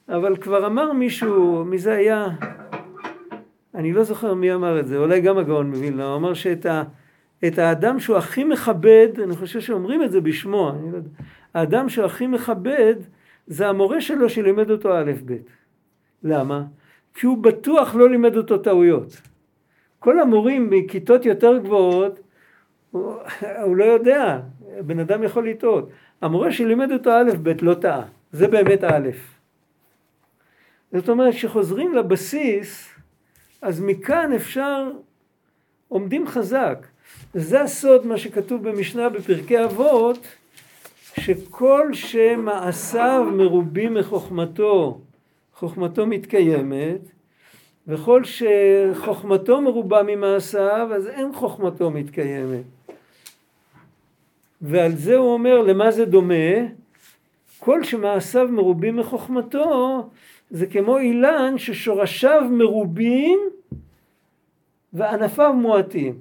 [0.08, 2.28] אבל כבר אמר מישהו, מי זה היה?
[3.74, 6.82] אני לא זוכר מי אמר את זה, אולי גם הגאון מווילנה, הוא אמר שאת ה,
[7.42, 11.10] האדם שהוא הכי מכבד, אני חושב שאומרים את זה בשמו, אני לא יודע,
[11.54, 12.94] האדם שהוא הכי מכבד
[13.50, 15.36] זה המורה שלו שלימד אותו א' ב'.
[16.22, 16.64] למה?
[17.14, 19.20] כי הוא בטוח לא לימד אותו טעויות.
[19.98, 22.20] כל המורים מכיתות יותר גבוהות,
[22.90, 23.14] הוא,
[23.62, 24.40] הוא לא יודע,
[24.80, 25.90] בן אדם יכול לטעות.
[26.22, 29.08] המורה שלימד אותו א' ב' לא טעה, זה באמת א'.
[30.92, 32.88] זאת אומרת, כשחוזרים לבסיס,
[33.62, 34.90] אז מכאן אפשר,
[35.88, 36.86] עומדים חזק.
[37.34, 40.26] וזה הסוד מה שכתוב במשנה בפרקי אבות,
[41.20, 45.00] שכל שמעשיו מרובים מחוכמתו,
[45.54, 47.00] חוכמתו מתקיימת,
[47.86, 52.64] וכל שחוכמתו מרובה ממעשיו, אז אין חוכמתו מתקיימת.
[54.62, 56.34] ועל זה הוא אומר למה זה דומה?
[57.58, 60.08] כל שמעשיו מרובים מחוכמתו
[60.50, 63.38] זה כמו אילן ששורשיו מרובים
[64.92, 66.14] וענפיו מועטים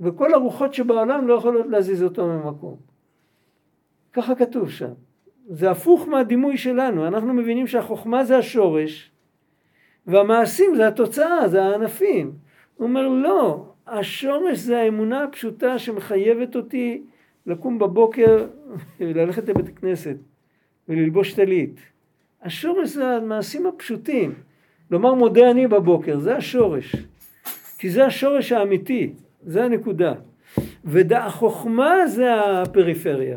[0.00, 2.85] וכל הרוחות שבעולם לא יכולות להזיז אותו ממקום.
[4.16, 4.92] ככה כתוב שם.
[5.48, 9.10] זה הפוך מהדימוי שלנו, אנחנו מבינים שהחוכמה זה השורש
[10.06, 12.32] והמעשים זה התוצאה, זה הענפים.
[12.74, 17.02] הוא אומר לא, השורש זה האמונה הפשוטה שמחייבת אותי
[17.46, 18.46] לקום בבוקר
[19.00, 20.16] וללכת לבית הכנסת
[20.88, 21.80] וללבוש טלית.
[22.42, 24.34] השורש זה המעשים הפשוטים.
[24.90, 26.96] לומר מודה אני בבוקר, זה השורש.
[27.78, 30.14] כי זה השורש האמיתי, זה הנקודה.
[30.84, 33.36] והחוכמה זה הפריפריה.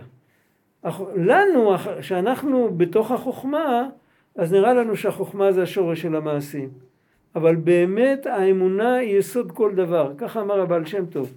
[1.16, 3.90] לנו, שאנחנו בתוך החוכמה,
[4.36, 6.70] אז נראה לנו שהחוכמה זה השורש של המעשים.
[7.36, 11.34] אבל באמת האמונה היא יסוד כל דבר, ככה אמר הבעל שם טוב.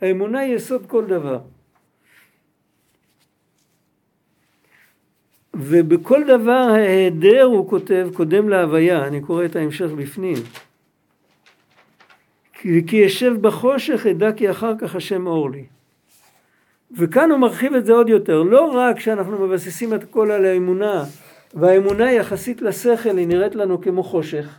[0.00, 1.38] האמונה היא יסוד כל דבר.
[5.54, 10.36] ובכל דבר ההיעדר הוא כותב קודם להוויה, אני קורא את ההמשך בפנים.
[12.86, 15.64] כי ישב בחושך אדע כי אחר כך השם אור לי.
[16.92, 21.04] וכאן הוא מרחיב את זה עוד יותר, לא רק שאנחנו מבססים את הכל על האמונה,
[21.54, 24.58] והאמונה יחסית לשכל היא נראית לנו כמו חושך,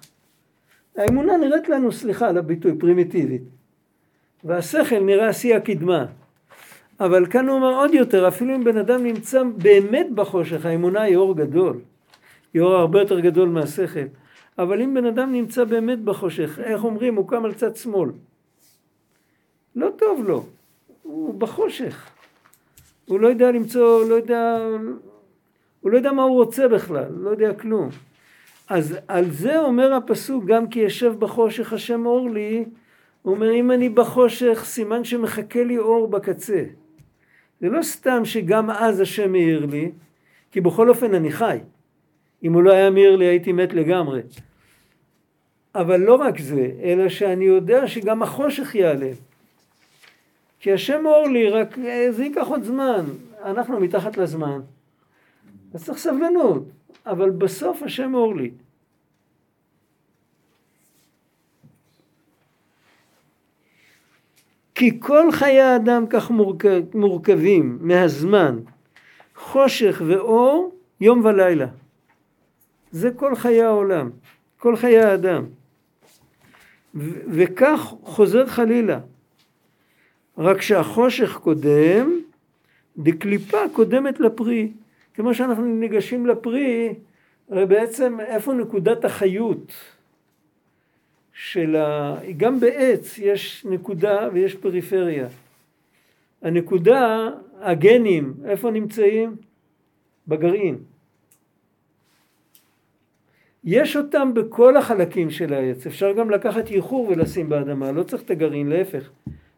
[0.97, 3.41] האמונה נראית לנו, סליחה על הביטוי, פרימיטיבית,
[4.43, 6.05] והשכל נראה שיא הקדמה.
[6.99, 11.15] אבל כאן הוא אומר עוד יותר, אפילו אם בן אדם נמצא באמת בחושך, האמונה היא
[11.15, 11.79] אור גדול.
[12.53, 14.07] היא אור הרבה יותר גדול מהשכל.
[14.57, 18.09] אבל אם בן אדם נמצא באמת בחושך, איך אומרים, הוא קם על צד שמאל.
[19.75, 20.45] לא טוב לו,
[21.01, 22.09] הוא בחושך.
[23.11, 24.57] הוא לא יודע למצוא, לא יודע,
[25.79, 27.89] הוא לא יודע מה הוא רוצה בכלל, לא יודע כלום.
[28.69, 32.65] אז על זה אומר הפסוק, גם כי ישב בחושך השם אור לי,
[33.21, 36.63] הוא אומר, אם אני בחושך, סימן שמחכה לי אור בקצה.
[37.61, 39.91] זה לא סתם שגם אז השם מאיר לי,
[40.51, 41.57] כי בכל אופן אני חי.
[42.43, 44.21] אם הוא לא היה מאיר לי הייתי מת לגמרי.
[45.75, 49.30] אבל לא רק זה, אלא שאני יודע שגם החושך ייעלם.
[50.61, 53.05] כי השם אור לי, רק אה, זה ייקח עוד זמן.
[53.43, 54.61] אנחנו מתחת לזמן.
[55.73, 56.63] אז צריך סבלנות.
[57.05, 58.51] אבל בסוף השם אור לי.
[64.75, 68.59] כי כל חיי האדם כך מורכב, מורכבים מהזמן,
[69.35, 71.67] חושך ואור, יום ולילה.
[72.91, 74.09] זה כל חיי העולם,
[74.57, 75.45] כל חיי האדם.
[76.95, 78.99] ו- וכך חוזר חלילה.
[80.37, 82.19] רק שהחושך קודם,
[82.97, 84.71] דקליפה קודמת לפרי.
[85.13, 86.93] כמו שאנחנו ניגשים לפרי,
[87.49, 89.71] הרי בעצם איפה נקודת החיות
[91.33, 92.15] של ה...
[92.37, 95.27] גם בעץ יש נקודה ויש פריפריה.
[96.41, 99.35] הנקודה, הגנים, איפה נמצאים?
[100.27, 100.77] בגרעין.
[103.63, 108.31] יש אותם בכל החלקים של העץ, אפשר גם לקחת ייחור ולשים באדמה, לא צריך את
[108.31, 109.09] הגרעין, להפך.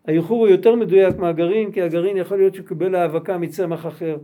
[0.06, 4.18] הייחור הוא יותר מדויק מהגרעין, כי הגרעין יכול להיות שהוא קיבל האבקה מצמח אחר.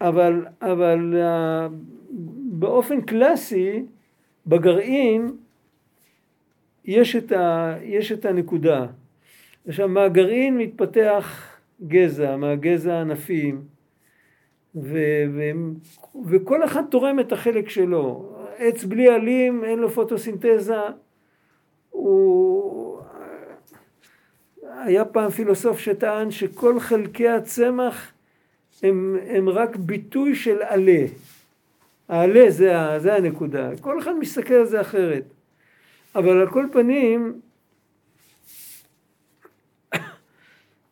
[0.00, 1.72] אבל, אבל uh,
[2.50, 3.82] באופן קלאסי,
[4.46, 5.30] בגרעין
[6.84, 8.86] יש את, ה, יש את הנקודה.
[9.68, 11.56] עכשיו, מהגרעין מתפתח
[11.86, 13.62] גזע, מהגזע ענפים,
[14.74, 14.98] ו,
[15.34, 15.50] ו,
[16.26, 18.34] וכל אחד תורם את החלק שלו.
[18.56, 20.76] עץ בלי עלים, אין לו פוטוסינתזה,
[21.90, 22.87] הוא...
[24.84, 28.12] היה פעם פילוסוף שטען שכל חלקי הצמח
[28.82, 31.06] הם, הם רק ביטוי של עלה.
[32.08, 33.70] העלה זה, זה הנקודה.
[33.80, 35.24] כל אחד מסתכל על זה אחרת.
[36.14, 37.40] אבל על כל פנים,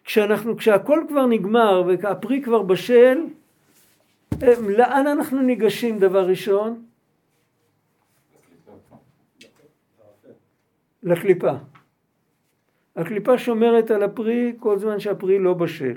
[0.04, 3.18] כשאנחנו, כשהכל כבר נגמר והפרי כבר בשל,
[4.68, 6.84] לאן אנחנו ניגשים דבר ראשון?
[11.02, 11.52] לקליפה.
[12.96, 15.94] הקליפה שומרת על הפרי כל זמן שהפרי לא בשל.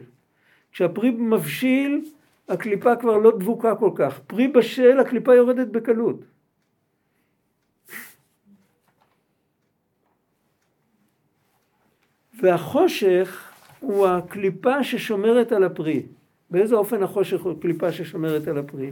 [0.71, 2.05] כשהפרי מבשיל,
[2.49, 4.19] הקליפה כבר לא דבוקה כל כך.
[4.27, 6.19] פרי בשל, הקליפה יורדת בקלות.
[12.41, 16.03] והחושך הוא הקליפה ששומרת על הפרי.
[16.49, 18.91] באיזה אופן החושך הוא קליפה ששומרת על הפרי?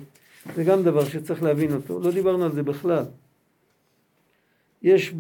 [0.56, 2.00] זה גם דבר שצריך להבין אותו.
[2.00, 3.04] לא דיברנו על זה בכלל.
[4.82, 5.14] יש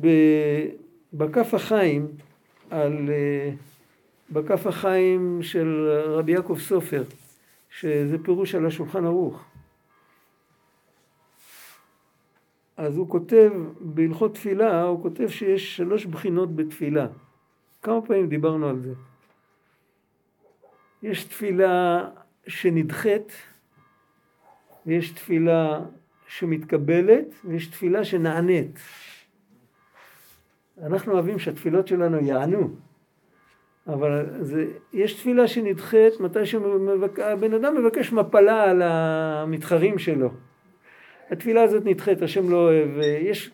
[1.14, 2.08] בכף החיים
[2.70, 3.10] על...
[3.10, 3.52] אה,
[4.30, 7.04] בכף החיים של רבי יעקב סופר,
[7.70, 9.46] שזה פירוש על השולחן ערוך.
[12.78, 17.08] אז הוא כותב, בהלכות תפילה, הוא כותב שיש שלוש בחינות בתפילה.
[17.82, 18.94] כמה פעמים דיברנו על זה.
[21.04, 22.10] יש תפילה
[22.48, 23.32] שנדחית,
[24.86, 25.80] ויש תפילה
[26.28, 28.80] שמתקבלת, ויש תפילה שנענית.
[30.84, 32.70] אנחנו אוהבים שהתפילות שלנו יענו,
[33.88, 40.30] אבל זה, יש תפילה שנדחית מתי שהבן אדם מבקש מפלה על המתחרים שלו.
[41.32, 42.90] התפילה הזאת נדחית, השם לא אוהב,
[43.22, 43.52] יש,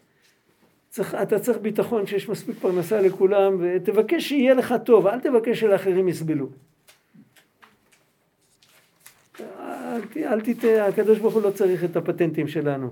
[0.90, 6.08] צריך, אתה צריך ביטחון שיש מספיק פרנסה לכולם, ותבקש שיהיה לך טוב, אל תבקש שלאחרים
[6.08, 6.50] יסבלו.
[9.40, 12.92] אל, אל תטעה, הקדוש ברוך הוא לא צריך את הפטנטים שלנו.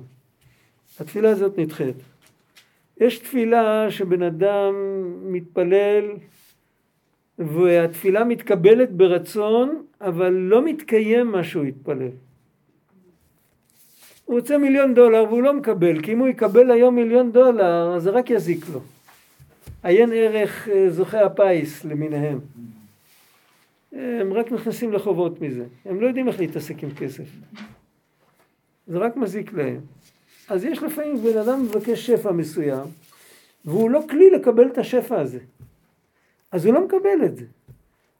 [0.99, 1.95] התפילה הזאת נדחית.
[2.99, 4.73] יש תפילה שבן אדם
[5.23, 6.05] מתפלל
[7.39, 12.09] והתפילה מתקבלת ברצון, אבל לא מתקיים מה שהוא התפלל.
[14.25, 18.03] הוא רוצה מיליון דולר והוא לא מקבל, כי אם הוא יקבל היום מיליון דולר, אז
[18.03, 18.81] זה רק יזיק לו.
[19.83, 22.39] עיין ערך אה, זוכי הפיס למיניהם.
[23.91, 25.65] הם רק נכנסים לחובות מזה.
[25.85, 27.23] הם לא יודעים איך להתעסק עם כסף.
[28.87, 29.79] זה רק מזיק להם.
[30.51, 32.87] אז יש לפעמים בן אדם מבקש שפע מסוים,
[33.65, 35.39] והוא לא כלי לקבל את השפע הזה.
[36.51, 37.45] אז הוא לא מקבל את זה.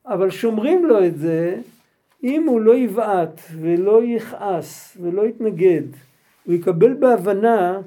[0.05, 1.57] אבל שומרים לו את זה,
[2.23, 5.81] אם הוא לא יבעט ולא יכעס ולא יתנגד,
[6.43, 7.81] הוא יקבל בהבנה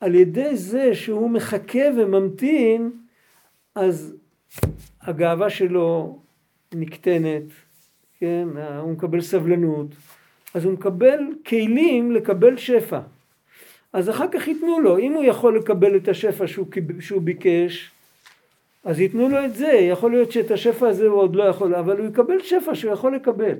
[0.00, 2.90] על ידי זה שהוא מחכה וממתין,
[3.74, 4.14] אז
[5.02, 6.18] הגאווה שלו
[6.74, 7.44] נקטנת,
[8.20, 8.48] כן,
[8.80, 9.88] הוא מקבל סבלנות,
[10.54, 13.00] אז הוא מקבל כלים לקבל שפע.
[13.92, 16.66] אז אחר כך ייתנו לו, אם הוא יכול לקבל את השפע שהוא,
[17.00, 17.90] שהוא ביקש,
[18.84, 21.98] אז ייתנו לו את זה, יכול להיות שאת השפע הזה הוא עוד לא יכול, אבל
[21.98, 23.54] הוא יקבל שפע שהוא יכול לקבל.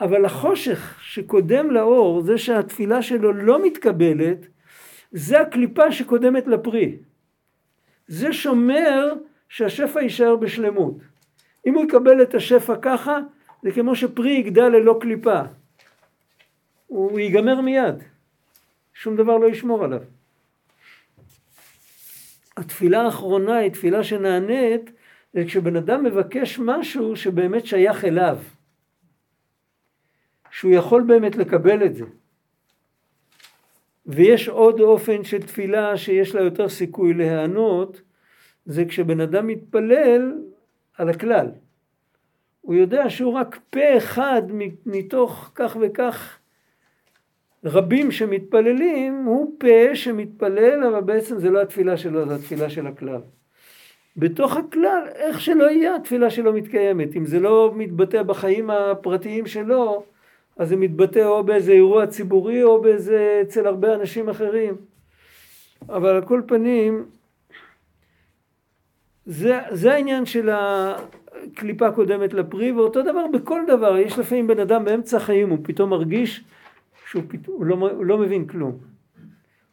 [0.00, 4.46] אבל החושך שקודם לאור, זה שהתפילה שלו לא מתקבלת,
[5.12, 6.96] זה הקליפה שקודמת לפרי.
[8.08, 9.12] זה שומר
[9.48, 10.94] שהשפע יישאר בשלמות.
[11.66, 13.18] אם הוא יקבל את השפע ככה,
[13.62, 15.40] זה כמו שפרי יגדל ללא קליפה.
[16.86, 17.94] הוא ייגמר מיד.
[18.98, 20.02] שום דבר לא ישמור עליו.
[22.56, 24.90] התפילה האחרונה היא תפילה שנענית,
[25.32, 28.38] זה כשבן אדם מבקש משהו שבאמת שייך אליו.
[30.50, 32.04] שהוא יכול באמת לקבל את זה.
[34.06, 38.00] ויש עוד אופן של תפילה שיש לה יותר סיכוי להיענות,
[38.66, 40.42] זה כשבן אדם מתפלל
[40.94, 41.46] על הכלל.
[42.60, 44.42] הוא יודע שהוא רק פה אחד
[44.86, 46.38] מתוך כך וכך
[47.64, 53.20] רבים שמתפללים, הוא פה שמתפלל, אבל בעצם זה לא התפילה שלו, זה התפילה של הכלל.
[54.16, 57.16] בתוך הכלל, איך שלא יהיה, התפילה שלו מתקיימת.
[57.16, 60.04] אם זה לא מתבטא בחיים הפרטיים שלו,
[60.56, 64.74] אז זה מתבטא או באיזה אירוע ציבורי או באיזה, אצל הרבה אנשים אחרים.
[65.88, 67.04] אבל על כל פנים,
[69.26, 74.84] זה, זה העניין של הקליפה קודמת לפרי, ואותו דבר בכל דבר, יש לפעמים בן אדם
[74.84, 76.44] באמצע החיים, הוא פתאום מרגיש
[77.10, 77.46] שהוא פת...
[77.46, 78.78] הוא לא, הוא לא מבין כלום.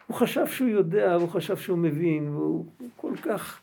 [0.07, 2.65] הוא חשב שהוא יודע, הוא חשב שהוא מבין, והוא
[2.95, 3.59] כל כך...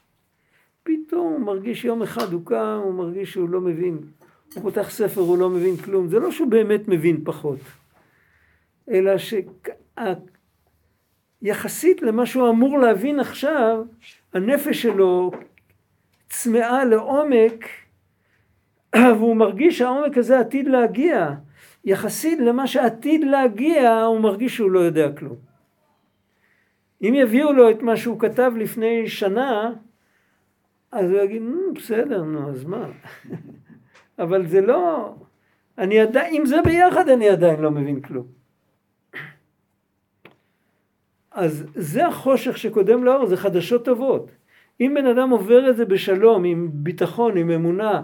[0.82, 3.98] פתאום הוא מרגיש יום אחד הוא קם, הוא מרגיש שהוא לא מבין.
[4.54, 6.08] הוא פותח ספר, הוא לא מבין כלום.
[6.08, 7.58] זה לא שהוא באמת מבין פחות,
[8.90, 9.12] אלא
[11.42, 13.84] שיחסית למה שהוא אמור להבין עכשיו,
[14.32, 15.30] הנפש שלו
[16.28, 17.64] צמאה לעומק,
[18.96, 21.34] והוא מרגיש שהעומק הזה עתיד להגיע.
[21.84, 25.36] יחסית למה שעתיד להגיע, הוא מרגיש שהוא לא יודע כלום.
[27.02, 29.72] אם יביאו לו את מה שהוא כתב לפני שנה,
[30.92, 31.42] אז הוא יגיד,
[31.74, 32.86] בסדר, נו, אז מה?
[34.18, 35.14] אבל זה לא...
[35.78, 38.26] אני עדיין, עם זה ביחד אני עדיין לא מבין כלום.
[41.32, 44.30] אז זה החושך שקודם לאור, זה חדשות טובות.
[44.80, 48.02] אם בן אדם עובר את זה בשלום, עם ביטחון, עם אמונה,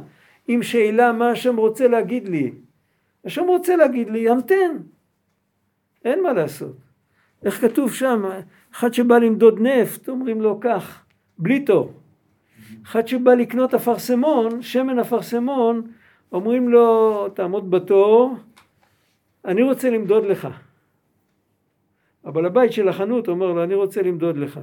[0.48, 2.52] עם שאלה מה השם רוצה להגיד לי,
[3.26, 4.76] השם רוצה להגיד לי, המתן.
[6.04, 6.76] אין מה לעשות.
[7.44, 8.24] איך כתוב שם,
[8.72, 11.04] אחד שבא למדוד נפט, אומרים לו כך,
[11.38, 11.92] בלי תור.
[12.84, 15.82] אחד שבא לקנות אפרסמון, שמן אפרסמון,
[16.32, 18.36] אומרים לו, תעמוד בתור,
[19.44, 20.48] אני רוצה למדוד לך.
[22.24, 24.60] אבל הבית של החנות אומר לו, אני רוצה למדוד לך.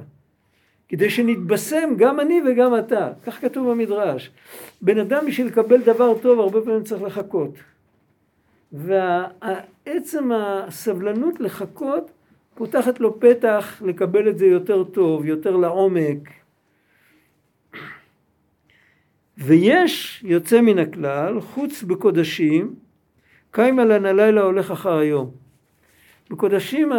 [0.88, 3.12] כדי שנתבשם גם אני וגם אתה.
[3.26, 4.30] כך כתוב במדרש.
[4.82, 7.50] בן אדם בשביל לקבל דבר טוב הרבה פעמים צריך לחכות.
[8.74, 12.10] ועצם הסבלנות לחכות
[12.54, 16.28] פותחת לו פתח לקבל את זה יותר טוב, יותר לעומק.
[19.38, 22.74] ויש יוצא מן הכלל, חוץ בקודשים,
[23.50, 25.30] קיימה לן הלילה הולך אחר היום.
[26.30, 26.92] בקודשים,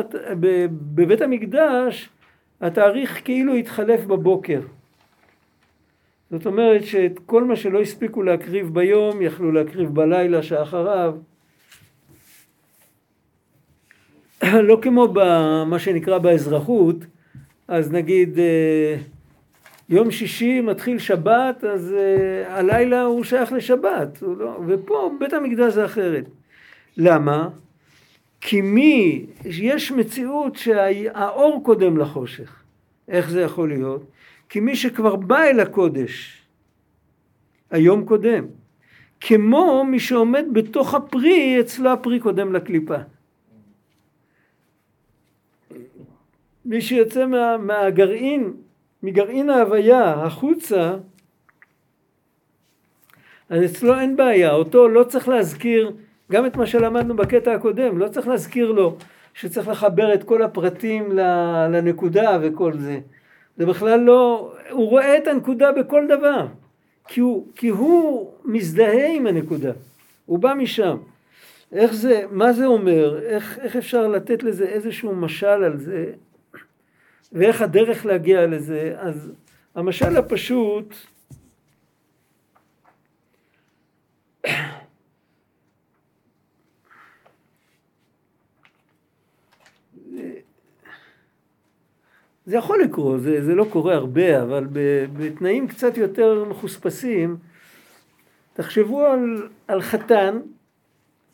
[0.96, 2.10] בבית המקדש,
[2.62, 4.62] התאריך כאילו התחלף בבוקר.
[6.32, 11.16] זאת אומרת שאת כל מה שלא הספיקו להקריב ביום, יכלו להקריב בלילה שאחריו.
[14.70, 16.96] לא כמו במה שנקרא באזרחות,
[17.68, 18.96] אז נגיד אה,
[19.90, 25.86] יום שישי מתחיל שבת, אז uh, הלילה הוא שייך לשבת, לא, ופה בית המקדש זה
[25.86, 26.26] אחרת.
[26.98, 27.50] למה?
[28.42, 32.64] כי מי, יש מציאות שהאור קודם לחושך.
[33.08, 34.04] איך זה יכול להיות?
[34.50, 36.42] כי מי שכבר בא אל הקודש,
[37.72, 38.46] היום קודם.
[39.20, 42.98] כמו מי שעומד בתוך הפרי, אצלו הפרי קודם לקליפה.
[46.66, 48.54] מי שיוצא מה, מהגרעין
[49.04, 50.96] מגרעין ההוויה החוצה,
[53.50, 55.92] אז אצלו אין בעיה, אותו לא צריך להזכיר,
[56.32, 58.98] גם את מה שלמדנו בקטע הקודם, לא צריך להזכיר לו
[59.34, 61.12] שצריך לחבר את כל הפרטים
[61.70, 63.00] לנקודה וכל זה.
[63.58, 66.48] זה בכלל לא, הוא רואה את הנקודה בכל דבר,
[67.08, 69.72] כי הוא, כי הוא מזדהה עם הנקודה,
[70.26, 70.98] הוא בא משם.
[71.72, 76.06] איך זה, מה זה אומר, איך, איך אפשר לתת לזה איזשהו משל על זה,
[77.36, 79.32] ואיך הדרך להגיע לזה, אז
[79.76, 80.96] המשל הפשוט
[92.46, 94.68] זה יכול לקרות, זה, זה לא קורה הרבה, אבל
[95.18, 97.38] בתנאים קצת יותר מחוספסים,
[98.54, 100.40] תחשבו על, על חתן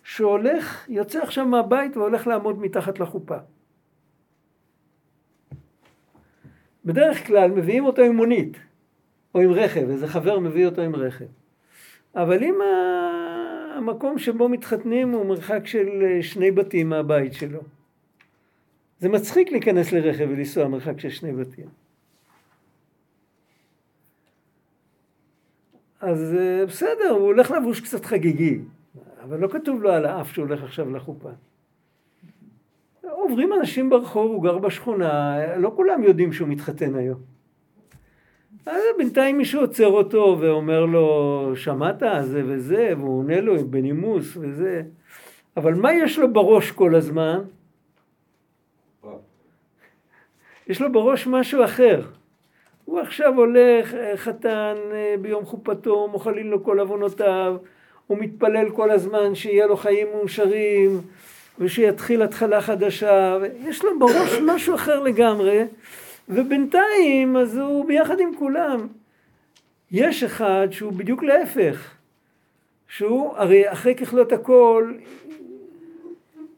[0.04, 3.38] שהולך, יוצא עכשיו מהבית והולך לעמוד מתחת לחופה.
[6.86, 8.58] בדרך כלל מביאים אותו עם מונית,
[9.36, 11.26] או עם רכב, איזה חבר מביא אותו עם רכב.
[12.16, 12.56] אבל אם
[13.78, 15.88] המקום שבו מתחתנים הוא מרחק של
[16.22, 17.60] שני בתים מהבית שלו,
[19.00, 21.66] זה מצחיק להיכנס לרכב ולנסוע מרחק של שני בתים.
[26.00, 28.60] אז אה, בסדר, הוא הולך לבוש קצת חגיגי,
[29.24, 31.30] אבל לא כתוב לו על האף שהוא הולך עכשיו לחופה.
[33.32, 37.20] עוברים אנשים ברחוב, הוא גר בשכונה, לא כולם יודעים שהוא מתחתן היום.
[38.66, 42.04] אז בינתיים מישהו עוצר אותו ואומר לו, שמעת?
[42.22, 44.82] זה וזה, והוא עונה לו בנימוס וזה.
[45.58, 47.42] אבל מה יש לו בראש כל הזמן?
[50.68, 52.02] יש לו בראש משהו אחר.
[52.86, 54.76] הוא עכשיו הולך, חתן
[55.22, 57.58] ביום חופתו, מוחלים לו כל עוונותיו,
[58.08, 61.02] הוא מתפלל כל הזמן שיהיה לו חיים מאושרים,
[61.62, 65.64] ושיתחיל התחלה חדשה, יש לו בראש משהו אחר לגמרי,
[66.30, 68.88] ובינתיים אז הוא ביחד עם כולם.
[69.92, 71.94] יש אחד שהוא בדיוק להפך,
[72.88, 74.94] שהוא הרי אחרי ככלות הכל,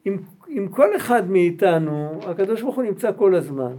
[0.05, 3.73] עם, עם כל אחד מאיתנו, הקדוש ברוך הוא נמצא כל הזמן.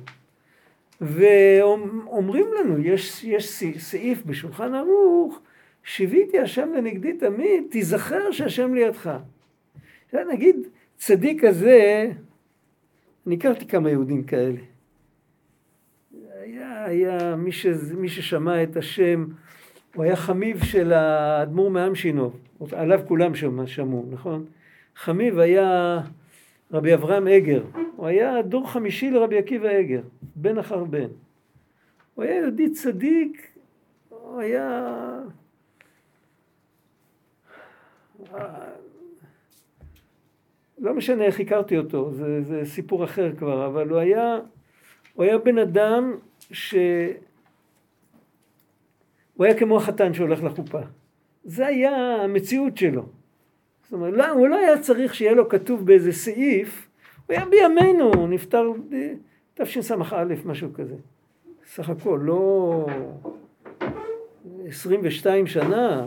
[1.01, 5.41] ואומרים לנו, יש, יש סעיף בשולחן ערוך,
[5.85, 9.11] שיוויתי השם לנגדי תמיד, תיזכר שהשם לידך.
[10.13, 10.57] נגיד,
[10.97, 12.11] צדיק הזה,
[13.27, 14.61] אני הכרתי כמה יהודים כאלה.
[16.41, 17.67] היה, היה מי, ש,
[17.97, 19.27] מי ששמע את השם,
[19.95, 22.41] הוא היה חמיב של האדמו"ר מאמשינוב,
[22.73, 23.33] עליו כולם
[23.67, 24.45] שמעו, נכון?
[24.97, 26.01] חמיב היה
[26.73, 27.65] רבי אברהם אגר,
[27.97, 30.03] הוא היה דור חמישי לרבי עקיבא אגר,
[30.37, 31.09] בן אחר בן.
[32.15, 33.49] הוא היה יהודי צדיק,
[34.09, 35.21] הוא היה...
[40.79, 44.39] לא משנה איך הכרתי אותו, זה, זה סיפור אחר כבר, אבל הוא היה,
[45.15, 46.17] הוא היה בן אדם
[46.51, 46.75] ש...
[49.35, 50.81] הוא היה כמו החתן שהולך לחופה.
[51.45, 53.07] זה היה המציאות שלו.
[53.83, 56.89] זאת אומרת, לא, הוא לא היה צריך שיהיה לו כתוב באיזה סעיף,
[57.27, 58.73] הוא היה בימינו, הוא נפטר
[59.55, 60.95] תשס"א, משהו כזה.
[61.67, 62.87] סך הכל, לא
[64.67, 66.07] 22 שנה,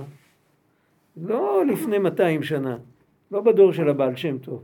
[1.17, 2.77] לא לפני 200 שנה.
[3.31, 4.63] לא בדור של הבעל שם טוב.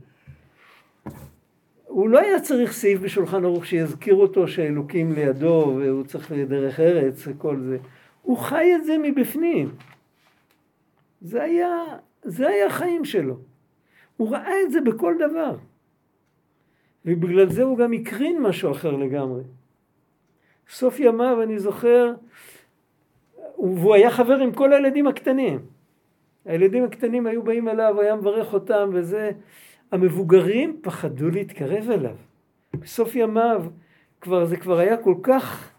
[1.86, 7.24] הוא לא היה צריך סעיף בשולחן ערוך שיזכיר אותו שאלוקים לידו והוא צריך לדרך ארץ
[7.26, 7.78] וכל זה.
[8.22, 9.70] הוא חי את זה מבפנים.
[11.20, 11.68] זה היה,
[12.22, 13.36] זה היה החיים שלו.
[14.16, 15.56] הוא ראה את זה בכל דבר.
[17.04, 19.42] ובגלל זה הוא גם הקרין משהו אחר לגמרי.
[20.68, 22.14] סוף ימיו, אני זוכר,
[23.58, 25.73] והוא היה חבר עם כל הילדים הקטנים.
[26.44, 29.30] הילדים הקטנים היו באים אליו, היה מברך אותם וזה.
[29.92, 32.16] המבוגרים פחדו להתקרב אליו.
[32.74, 33.64] בסוף ימיו
[34.20, 35.70] כבר, זה כבר היה כל כך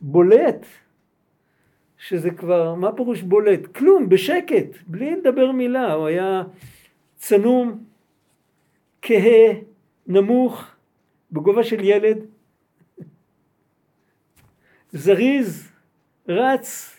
[0.00, 0.66] בולט,
[1.98, 3.66] שזה כבר, מה פירוש בולט?
[3.66, 5.92] כלום, בשקט, בלי לדבר מילה.
[5.92, 6.42] הוא היה
[7.16, 7.84] צנום,
[9.02, 9.52] כהה,
[10.06, 10.64] נמוך,
[11.32, 12.18] בגובה של ילד,
[14.92, 15.72] זריז,
[16.28, 16.95] רץ,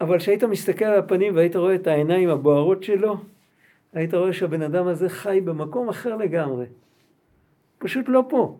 [0.00, 3.16] אבל כשהיית מסתכל על הפנים והיית רואה את העיניים הבוערות שלו,
[3.92, 6.66] היית רואה שהבן אדם הזה חי במקום אחר לגמרי.
[7.78, 8.58] פשוט לא פה.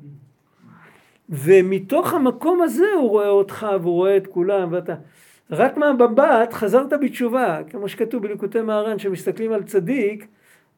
[1.28, 4.94] ומתוך המקום הזה הוא רואה אותך והוא רואה את כולם ואתה...
[5.50, 10.26] רק מהמבט חזרת בתשובה, כמו שכתוב בליקוטי מהר"ן, שמסתכלים על צדיק,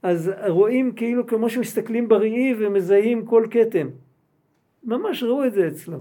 [0.03, 3.89] אז רואים כאילו כמו שמסתכלים בראי ומזהים כל כתם.
[4.85, 5.99] ממש ראו את זה אצלו.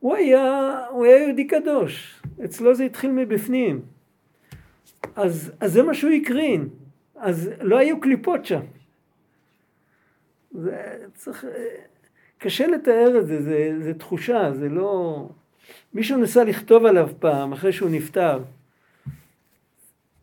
[0.00, 3.82] הוא היה, הוא היה יהודי קדוש, אצלו זה התחיל מבפנים.
[5.16, 6.68] אז, אז זה מה שהוא הקרין,
[7.16, 8.60] אז לא היו קליפות שם.
[10.52, 11.44] זה צריך,
[12.38, 15.28] קשה לתאר את זה, זה, זה תחושה, זה לא...
[15.94, 18.42] מישהו ניסה לכתוב עליו פעם, אחרי שהוא נפטר.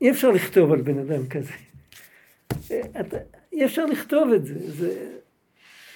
[0.02, 1.54] אי אפשר לכתוב על בן אדם כזה.
[3.00, 3.18] אתה,
[3.54, 5.18] אי אפשר לכתוב את זה, זה,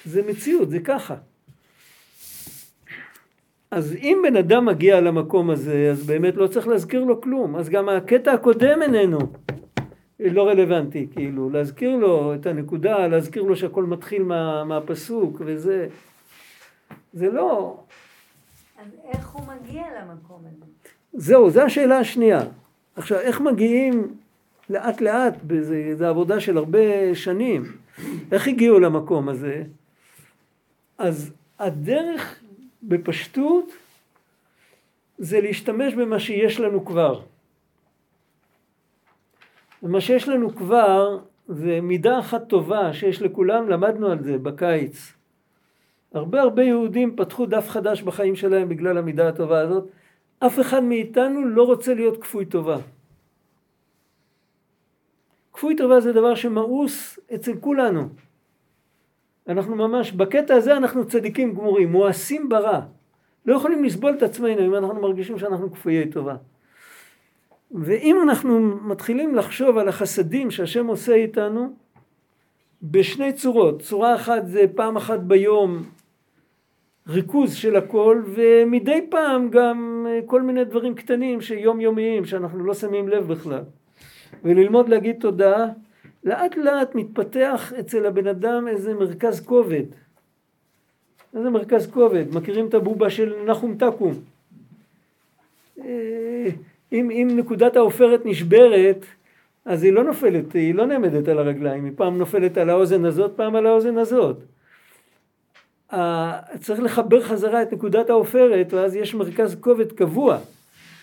[0.05, 1.15] זה מציאות, זה ככה.
[3.71, 7.55] אז אם בן אדם מגיע למקום הזה, אז באמת לא צריך להזכיר לו כלום.
[7.55, 9.19] אז גם הקטע הקודם איננו
[10.19, 15.87] לא רלוונטי, כאילו, להזכיר לו את הנקודה, להזכיר לו שהכל מתחיל מה, מהפסוק וזה.
[17.13, 17.79] זה לא...
[18.79, 20.65] אז איך הוא מגיע למקום הזה?
[21.13, 22.41] זהו, זו השאלה השנייה.
[22.95, 24.15] עכשיו, איך מגיעים
[24.69, 25.33] לאט לאט,
[25.93, 27.63] זו עבודה של הרבה שנים,
[28.31, 29.63] איך הגיעו למקום הזה?
[30.97, 32.39] אז הדרך
[32.87, 33.71] בפשטות
[35.17, 37.21] זה להשתמש במה שיש לנו כבר.
[39.83, 45.13] ומה שיש לנו כבר זה מידה אחת טובה שיש לכולם, למדנו על זה בקיץ.
[46.13, 49.89] הרבה הרבה יהודים פתחו דף חדש בחיים שלהם בגלל המידה הטובה הזאת.
[50.39, 52.77] אף אחד מאיתנו לא רוצה להיות כפוי טובה.
[55.53, 58.09] כפוי טובה זה דבר שמאוס אצל כולנו.
[59.47, 62.81] אנחנו ממש, בקטע הזה אנחנו צדיקים גמורים, מואסים ברע.
[63.45, 66.35] לא יכולים לסבול את עצמנו אם אנחנו מרגישים שאנחנו כפויי טובה.
[67.71, 71.73] ואם אנחנו מתחילים לחשוב על החסדים שהשם עושה איתנו,
[72.83, 73.81] בשני צורות.
[73.81, 75.83] צורה אחת זה פעם אחת ביום
[77.07, 83.07] ריכוז של הכל, ומדי פעם גם כל מיני דברים קטנים שיום יומיים שאנחנו לא שמים
[83.07, 83.63] לב בכלל.
[84.43, 85.67] וללמוד להגיד תודה,
[86.27, 89.83] לאט לאט מתפתח אצל הבן אדם איזה מרכז כובד.
[91.35, 92.35] איזה מרכז כובד?
[92.35, 94.13] מכירים את הבובה של נחום תקום.
[95.79, 96.47] אה,
[96.91, 99.05] אם, אם נקודת העופרת נשברת,
[99.65, 103.31] אז היא לא נופלת, היא לא נעמדת על הרגליים, היא פעם נופלת על האוזן הזאת,
[103.35, 104.37] פעם על האוזן הזאת.
[106.59, 110.37] צריך לחבר חזרה את נקודת העופרת, ואז יש מרכז כובד קבוע.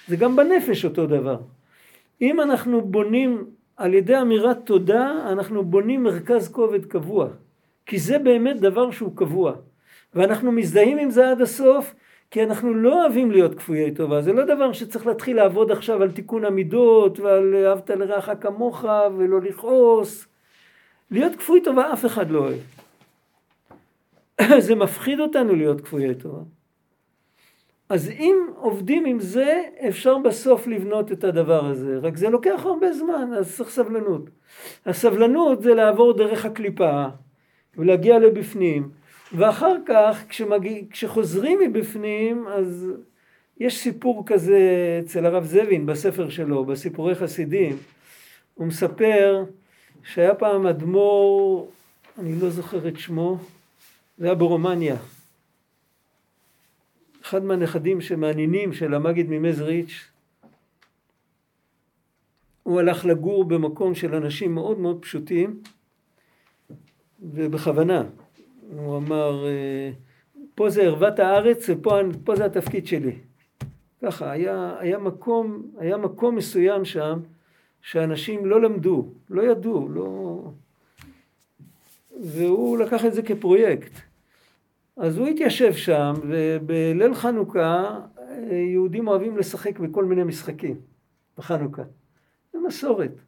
[0.09, 1.37] זה גם בנפש אותו דבר.
[2.21, 3.45] אם אנחנו בונים
[3.77, 7.29] על ידי אמירת תודה, אנחנו בונים מרכז כובד קבוע.
[7.87, 9.53] כי זה באמת דבר שהוא קבוע.
[10.15, 11.95] ואנחנו מזדהים עם זה עד הסוף,
[12.31, 14.23] כי אנחנו לא אוהבים להיות כפויי טובה.
[14.23, 18.85] זה לא דבר שצריך להתחיל לעבוד עכשיו על תיקון המידות ועל אהבת לרעך כמוך
[19.19, 20.27] ולא לכעוס.
[21.11, 22.61] להיות כפוי טובה אף אחד לא אוהב.
[24.67, 26.41] זה מפחיד אותנו להיות כפויי טובה.
[27.89, 31.99] אז אם עובדים עם זה, אפשר בסוף לבנות את הדבר הזה.
[32.03, 34.31] רק זה לוקח הרבה זמן, אז צריך סבלנות.
[34.87, 37.05] הסבלנות זה לעבור דרך הקליפה
[37.77, 38.91] ולהגיע לבפנים,
[39.33, 42.93] ואחר כך כשמגיע, כשחוזרים מבפנים, אז
[43.61, 44.61] יש סיפור כזה
[45.05, 47.77] אצל הרב זבין בספר שלו, בסיפורי חסידים.
[48.55, 49.45] הוא מספר
[50.03, 51.69] שהיה פעם אדמו"ר,
[52.19, 53.39] אני לא זוכר את שמו,
[54.19, 54.97] זה היה ברומניה.
[57.25, 60.11] אחד מהנכדים שמעניינים של המגיד ממזריץ',
[62.63, 65.61] הוא הלך לגור במקום של אנשים מאוד מאוד פשוטים,
[67.23, 68.03] ובכוונה.
[68.77, 69.91] הוא אמר, אה,
[70.55, 73.13] פה זה ערוות הארץ ופה זה התפקיד שלי.
[74.03, 77.21] ככה, היה, היה, מקום, היה מקום מסוים שם
[77.83, 80.41] שאנשים לא למדו, לא ידעו, לא...
[82.23, 84.14] והוא לקח את זה כפרויקט.
[84.97, 88.01] אז הוא התיישב שם, ובליל חנוכה
[88.51, 90.77] יהודים אוהבים לשחק בכל מיני משחקים
[91.39, 91.83] בחנוכה.
[92.53, 93.21] זה מסורת.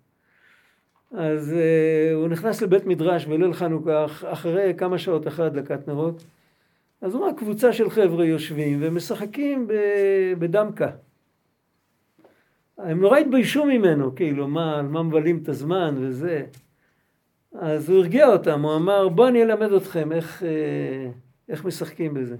[1.13, 6.25] אז uh, הוא נכנס לבית מדרש בליל חנוכה, אחרי כמה שעות אחרי הדלקת נרות,
[7.01, 9.69] אז הוא רואה קבוצה של חבר'ה יושבים ומשחקים
[10.39, 10.91] בדמקה.
[12.79, 16.45] הם נורא התביישו ממנו, כאילו, מה, מה מבלים את הזמן וזה.
[17.55, 20.43] אז הוא הרגיע אותם, הוא אמר, בוא אני אלמד אתכם איך...
[20.43, 22.37] Uh, איך משחקים בזה.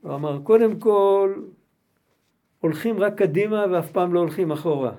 [0.00, 1.34] הוא אמר, קודם כל,
[2.60, 4.92] הולכים רק קדימה ואף פעם לא הולכים אחורה.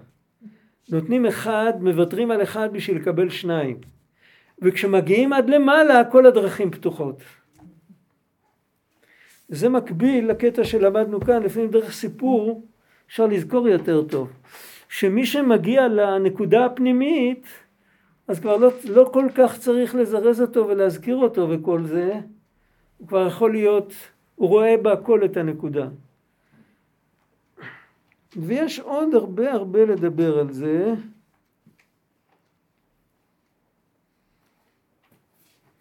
[0.89, 3.77] נותנים אחד, מוותרים על אחד בשביל לקבל שניים.
[4.61, 7.21] וכשמגיעים עד למעלה, כל הדרכים פתוחות.
[9.47, 12.67] זה מקביל לקטע שלמדנו כאן, לפעמים דרך סיפור,
[13.07, 14.29] אפשר לזכור יותר טוב.
[14.89, 17.47] שמי שמגיע לנקודה הפנימית,
[18.27, 22.19] אז כבר לא, לא כל כך צריך לזרז אותו ולהזכיר אותו וכל זה,
[23.03, 23.93] הוא כבר יכול להיות,
[24.35, 25.87] הוא רואה בהכל את הנקודה.
[28.35, 30.93] ויש עוד הרבה הרבה לדבר על זה.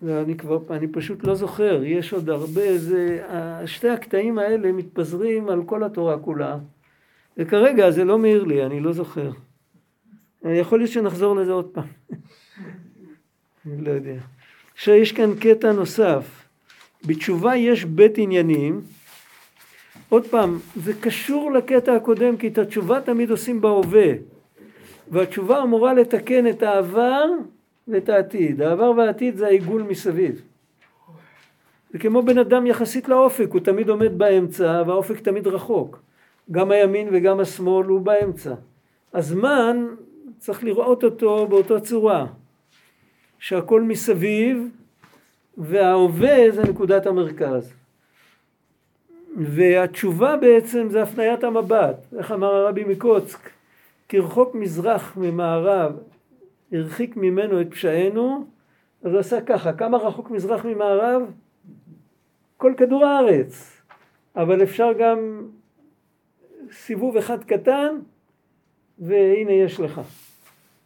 [0.02, 3.26] ואני כבר, אני פשוט לא זוכר, יש עוד הרבה, זה,
[3.66, 6.58] שתי הקטעים האלה מתפזרים על כל התורה כולה,
[7.36, 9.30] וכרגע זה לא מעיר לי, אני לא זוכר.
[10.44, 11.88] יכול להיות שנחזור לזה עוד פעם.
[13.66, 14.20] אני לא יודע.
[14.74, 16.41] עכשיו יש כאן קטע נוסף.
[17.06, 18.80] בתשובה יש בית עניינים.
[20.08, 24.12] עוד פעם, זה קשור לקטע הקודם, כי את התשובה תמיד עושים בהווה.
[25.10, 27.24] והתשובה אמורה לתקן את העבר
[27.88, 28.62] ואת העתיד.
[28.62, 30.42] העבר והעתיד זה העיגול מסביב.
[31.90, 36.02] זה כמו בן אדם יחסית לאופק, הוא תמיד עומד באמצע והאופק תמיד רחוק.
[36.50, 38.54] גם הימין וגם השמאל הוא באמצע.
[39.14, 39.86] הזמן
[40.38, 42.26] צריך לראות אותו באותה צורה,
[43.38, 44.68] שהכל מסביב
[45.58, 47.72] וההווה זה נקודת המרכז.
[49.36, 53.50] והתשובה בעצם זה הפניית המבט, איך אמר הרבי מקוצק,
[54.08, 55.98] כרחוק מזרח ממערב
[56.72, 58.46] הרחיק ממנו את פשענו,
[59.02, 61.22] אז הוא עשה ככה, כמה רחוק מזרח ממערב?
[62.56, 63.80] כל כדור הארץ,
[64.36, 65.48] אבל אפשר גם
[66.72, 67.96] סיבוב אחד קטן
[68.98, 70.00] והנה יש לך.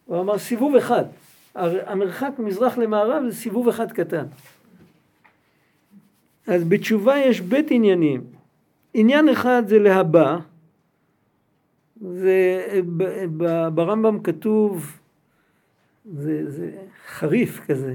[0.04, 1.04] הוא אמר סיבוב אחד,
[1.54, 4.24] המרחק ממזרח למערב זה סיבוב אחד קטן.
[6.46, 8.24] אז בתשובה יש בית עניינים.
[8.94, 10.38] עניין אחד זה להבא,
[12.00, 12.66] זה
[13.74, 14.98] ברמב"ם כתוב
[16.14, 16.70] זה, זה
[17.08, 17.94] חריף כזה.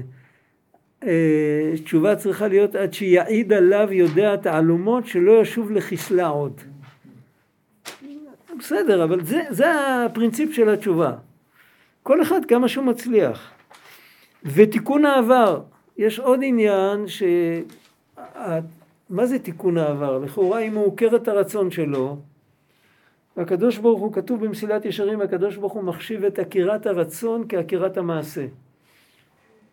[1.04, 6.60] אה, תשובה צריכה להיות עד שיעיד עליו יודע תעלומות שלא ישוב לחיסלה עוד.
[8.58, 9.66] בסדר, אבל זה, זה
[10.04, 11.12] הפרינציפ של התשובה.
[12.02, 13.50] כל אחד כמה שהוא מצליח.
[14.44, 15.60] ותיקון העבר,
[15.98, 17.22] יש עוד עניין ש...
[19.10, 20.18] מה זה תיקון העבר?
[20.18, 22.16] לכאורה אם הוא עוקר את הרצון שלו,
[23.36, 28.46] והקדוש ברוך הוא, כתוב במסילת ישרים, הקדוש ברוך הוא מחשיב את עקירת הרצון כעקירת המעשה.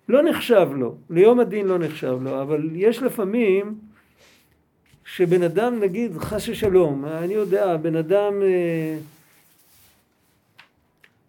[0.10, 3.76] לא נחשב לו, ליום הדין לא נחשב לו, אבל יש לפעמים
[5.06, 8.98] שבן אדם, נגיד, חס ושלום, אני יודע, בן אדם אה,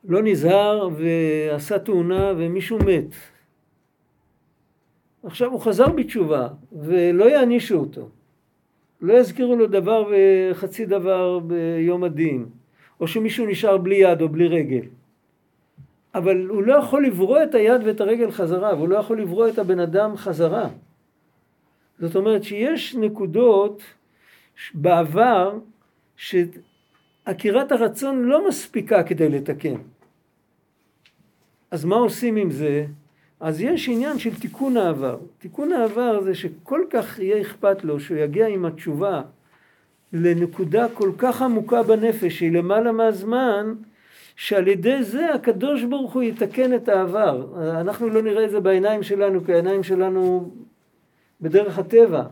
[0.09, 3.15] לא נזהר ועשה תאונה ומישהו מת.
[5.25, 8.09] עכשיו הוא חזר בתשובה ולא יענישו אותו.
[9.01, 12.47] לא יזכירו לו דבר וחצי דבר ביום הדין,
[13.01, 14.87] או שמישהו נשאר בלי יד או בלי רגל.
[16.15, 19.59] אבל הוא לא יכול לברוא את היד ואת הרגל חזרה, והוא לא יכול לברוא את
[19.59, 20.69] הבן אדם חזרה.
[21.99, 23.83] זאת אומרת שיש נקודות
[24.75, 25.59] בעבר
[26.17, 29.77] שעקירת הרצון לא מספיקה כדי לתקן.
[31.71, 32.87] אז מה עושים עם זה?
[33.41, 35.19] אז יש עניין של תיקון העבר.
[35.39, 39.23] תיקון העבר זה שכל כך יהיה אכפת לו שהוא יגיע עם התשובה
[40.13, 43.75] לנקודה כל כך עמוקה בנפש שהיא למעלה מהזמן,
[44.37, 47.47] שעל ידי זה הקדוש ברוך הוא יתקן את העבר.
[47.81, 50.51] אנחנו לא נראה את זה בעיניים שלנו, כי העיניים שלנו
[51.41, 52.23] בדרך הטבע.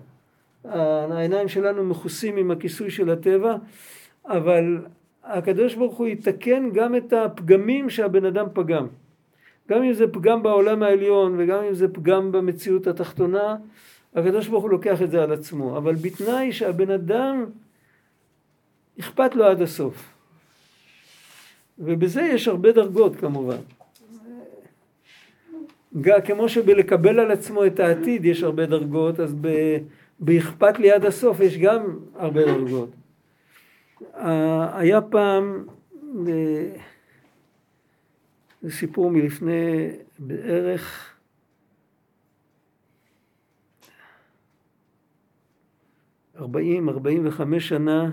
[0.65, 3.57] העיניים שלנו מכוסים עם הכיסוי של הטבע,
[4.27, 4.79] אבל
[5.25, 8.87] הקדוש ברוך הוא יתקן גם את הפגמים שהבן אדם פגם.
[9.69, 13.57] גם אם זה פגם בעולם העליון וגם אם זה פגם במציאות התחתונה,
[14.15, 17.45] הקדוש ברוך הוא לוקח את זה על עצמו, אבל בתנאי שהבן אדם
[19.01, 20.15] אכפת לו עד הסוף.
[21.79, 23.57] ובזה יש הרבה דרגות כמובן.
[26.27, 29.35] כמו שבלקבל על עצמו את העתיד יש הרבה דרגות, אז
[30.21, 32.91] באכפת לי עד הסוף יש גם הרבה דרגות.
[34.73, 35.65] היה פעם
[36.29, 36.69] אה,
[38.63, 41.15] זה סיפור מלפני בערך
[46.37, 48.11] ארבעים, ארבעים וחמש שנה.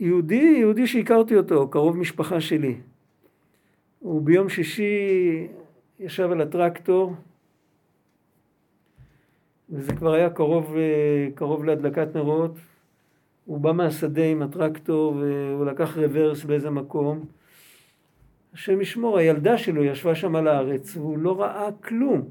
[0.00, 2.76] יהודי, יהודי שהכרתי אותו, קרוב משפחה שלי.
[3.98, 5.46] הוא ביום שישי
[5.98, 7.14] ישב על הטרקטור,
[9.70, 12.52] וזה כבר היה קרוב, אה, קרוב להדלקת נרות,
[13.46, 17.24] הוא בא מהשדה עם הטרקטור והוא לקח רוורס באיזה מקום.
[18.54, 22.28] השם ישמור, הילדה שלו ישבה שם על הארץ והוא לא ראה כלום.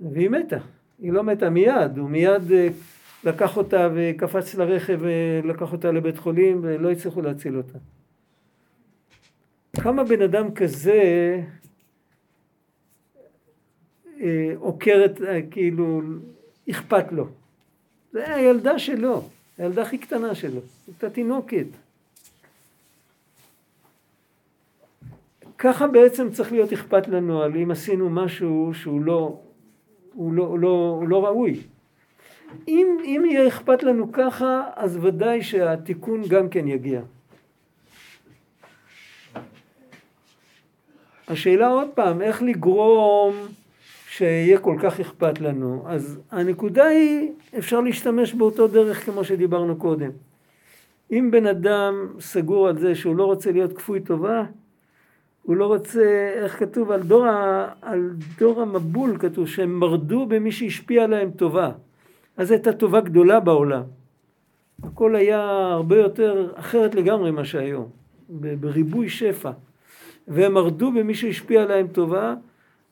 [0.00, 0.58] והיא מתה.
[0.98, 2.68] היא לא מתה מיד, הוא מיד אה,
[3.24, 7.78] לקח אותה וקפץ לרכב ולקח אותה לבית חולים ולא הצליחו להציל אותה.
[9.76, 11.40] כמה בן אדם כזה
[14.20, 16.00] אה, עוקר את, אה, כאילו,
[16.70, 17.28] אכפת לו.
[18.12, 19.22] זה הילדה שלו.
[19.58, 21.66] הילדה הכי קטנה שלו, הייתה תינוקת.
[25.58, 29.38] ככה בעצם צריך להיות אכפת לנו על אם עשינו משהו שהוא לא,
[30.12, 31.60] הוא לא, הוא לא, הוא לא ראוי.
[32.68, 37.00] אם, אם יהיה אכפת לנו ככה, אז ודאי שהתיקון גם כן יגיע.
[41.28, 43.34] השאלה עוד פעם, איך לגרום
[44.18, 45.84] שיהיה כל כך אכפת לנו?
[45.86, 50.10] אז הנקודה היא, אפשר להשתמש באותו דרך כמו שדיברנו קודם.
[51.12, 54.44] אם בן אדם סגור על זה שהוא לא רוצה להיות כפוי טובה,
[55.42, 60.52] הוא לא רוצה, איך כתוב, על דור, ה, על דור המבול כתוב שהם מרדו במי
[60.52, 61.70] שהשפיע עליהם טובה.
[62.36, 63.82] אז הייתה טובה גדולה בעולם.
[64.82, 65.40] הכל היה
[65.72, 67.88] הרבה יותר אחרת לגמרי ממה שהיום,
[68.60, 69.50] בריבוי שפע.
[70.28, 72.34] והם מרדו במי שהשפיע עליהם טובה.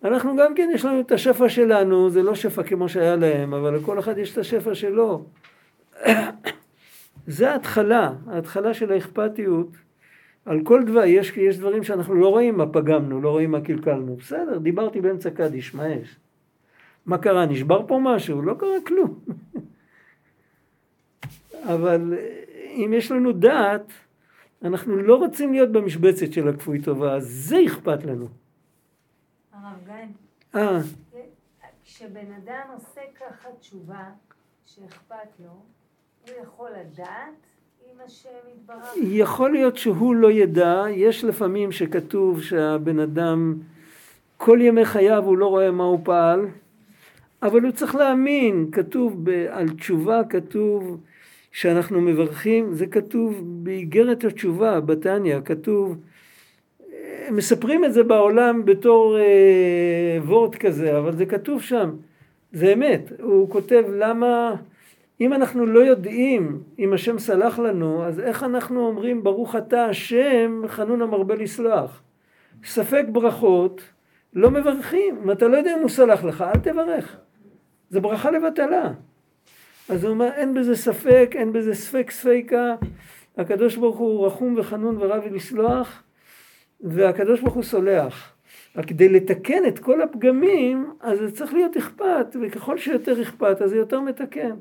[0.05, 3.77] אנחנו גם כן, יש לנו את השפע שלנו, זה לא שפע כמו שהיה להם, אבל
[3.77, 5.25] לכל אחד יש את השפע שלו.
[7.27, 9.69] זה ההתחלה, ההתחלה של האכפתיות.
[10.45, 14.17] על כל דבר, יש, יש דברים שאנחנו לא רואים מה פגמנו, לא רואים מה קלקלנו.
[14.17, 16.17] בסדר, דיברתי באמצע קדיש, מה יש?
[17.07, 17.47] מה קרה?
[17.47, 18.43] נשבר פה משהו?
[18.43, 19.19] לא קרה כלום.
[21.75, 22.15] אבל
[22.75, 23.93] אם יש לנו דעת,
[24.63, 28.29] אנחנו לא רוצים להיות במשבצת של הכפוי טובה, אז זה אכפת לנו.
[29.67, 30.81] הרב גיא, אה,
[31.85, 34.05] כשבן אדם עושה ככה תשובה
[34.67, 35.51] שאכפת לו,
[36.27, 37.35] הוא יכול לדעת
[37.87, 38.95] אם השם יתברך?
[39.03, 43.55] יכול להיות שהוא לא ידע, יש לפעמים שכתוב שהבן אדם
[44.37, 46.47] כל ימי חייו הוא לא רואה מה הוא פעל,
[47.43, 51.01] אבל הוא צריך להאמין, כתוב ב, על תשובה, כתוב
[51.53, 55.97] שאנחנו מברכים, זה כתוב באיגרת התשובה, בתניא, כתוב,
[57.31, 61.91] מספרים את זה בעולם בתור אה, וורט כזה, אבל זה כתוב שם,
[62.53, 64.55] זה אמת, הוא כותב למה,
[65.21, 70.63] אם אנחנו לא יודעים אם השם סלח לנו, אז איך אנחנו אומרים ברוך אתה השם
[70.67, 72.03] חנון המרבה לסלוח?
[72.65, 73.83] ספק ברכות,
[74.35, 77.17] לא מברכים, אם אתה לא יודע אם הוא סלח לך, אל תברך,
[77.91, 78.93] זה ברכה לבטלה.
[79.89, 82.75] אז הוא אומר, אין בזה ספק, אין בזה ספק ספיקה,
[83.37, 86.03] הקדוש ברוך הוא רחום וחנון ורב לסלוח,
[86.81, 88.33] והקדוש ברוך הוא סולח.
[88.77, 93.71] רק כדי לתקן את כל הפגמים, אז זה צריך להיות אכפת, וככל שיותר אכפת, אז
[93.71, 94.57] זה יותר מתקן.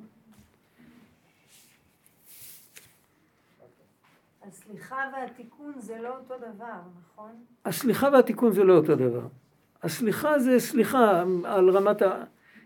[4.47, 7.31] הסליחה והתיקון זה לא אותו דבר, נכון?
[7.65, 9.27] הסליחה והתיקון זה לא אותו דבר.
[9.83, 12.23] הסליחה זה סליחה על רמת ה...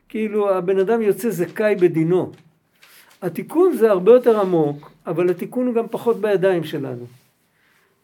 [0.09, 2.31] כאילו הבן אדם יוצא זכאי בדינו.
[3.21, 7.05] התיקון זה הרבה יותר עמוק, אבל התיקון הוא גם פחות בידיים שלנו.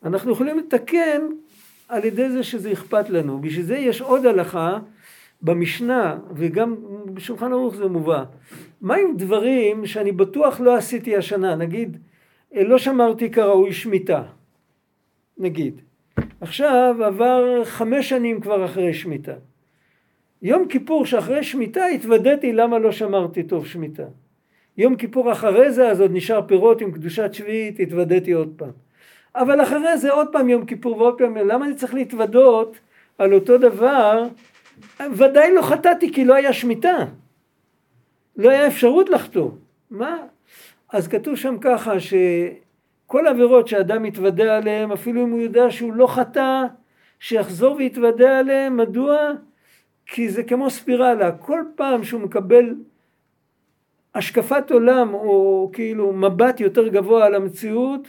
[0.03, 1.21] אנחנו יכולים לתקן
[1.87, 3.41] על ידי זה שזה אכפת לנו.
[3.41, 4.79] בשביל זה יש עוד הלכה
[5.41, 6.75] במשנה, וגם
[7.13, 8.23] בשולחן ערוך זה מובא.
[8.81, 11.55] מה עם דברים שאני בטוח לא עשיתי השנה?
[11.55, 11.97] נגיד,
[12.53, 14.23] לא שמרתי כראוי שמיטה,
[15.37, 15.81] נגיד.
[16.41, 19.33] עכשיו עבר חמש שנים כבר אחרי שמיטה.
[20.41, 24.05] יום כיפור שאחרי שמיטה התוודעתי למה לא שמרתי טוב שמיטה.
[24.77, 28.84] יום כיפור אחרי זה, אז עוד נשאר פירות עם קדושת שביעית, התוודעתי עוד פעם.
[29.35, 32.79] אבל אחרי זה עוד פעם יום כיפור ועוד פעם, למה אני צריך להתוודות
[33.17, 34.23] על אותו דבר?
[35.11, 36.97] ודאי לא חטאתי כי לא היה שמיטה.
[38.37, 39.49] לא היה אפשרות לחטוא.
[39.91, 40.17] מה?
[40.93, 46.07] אז כתוב שם ככה שכל עבירות שאדם מתוודה עליהן, אפילו אם הוא יודע שהוא לא
[46.07, 46.63] חטא,
[47.19, 48.75] שיחזור ויתוודה עליהן.
[48.75, 49.31] מדוע?
[50.05, 51.31] כי זה כמו ספירלה.
[51.31, 52.75] כל פעם שהוא מקבל
[54.15, 58.07] השקפת עולם או כאילו מבט יותר גבוה על המציאות,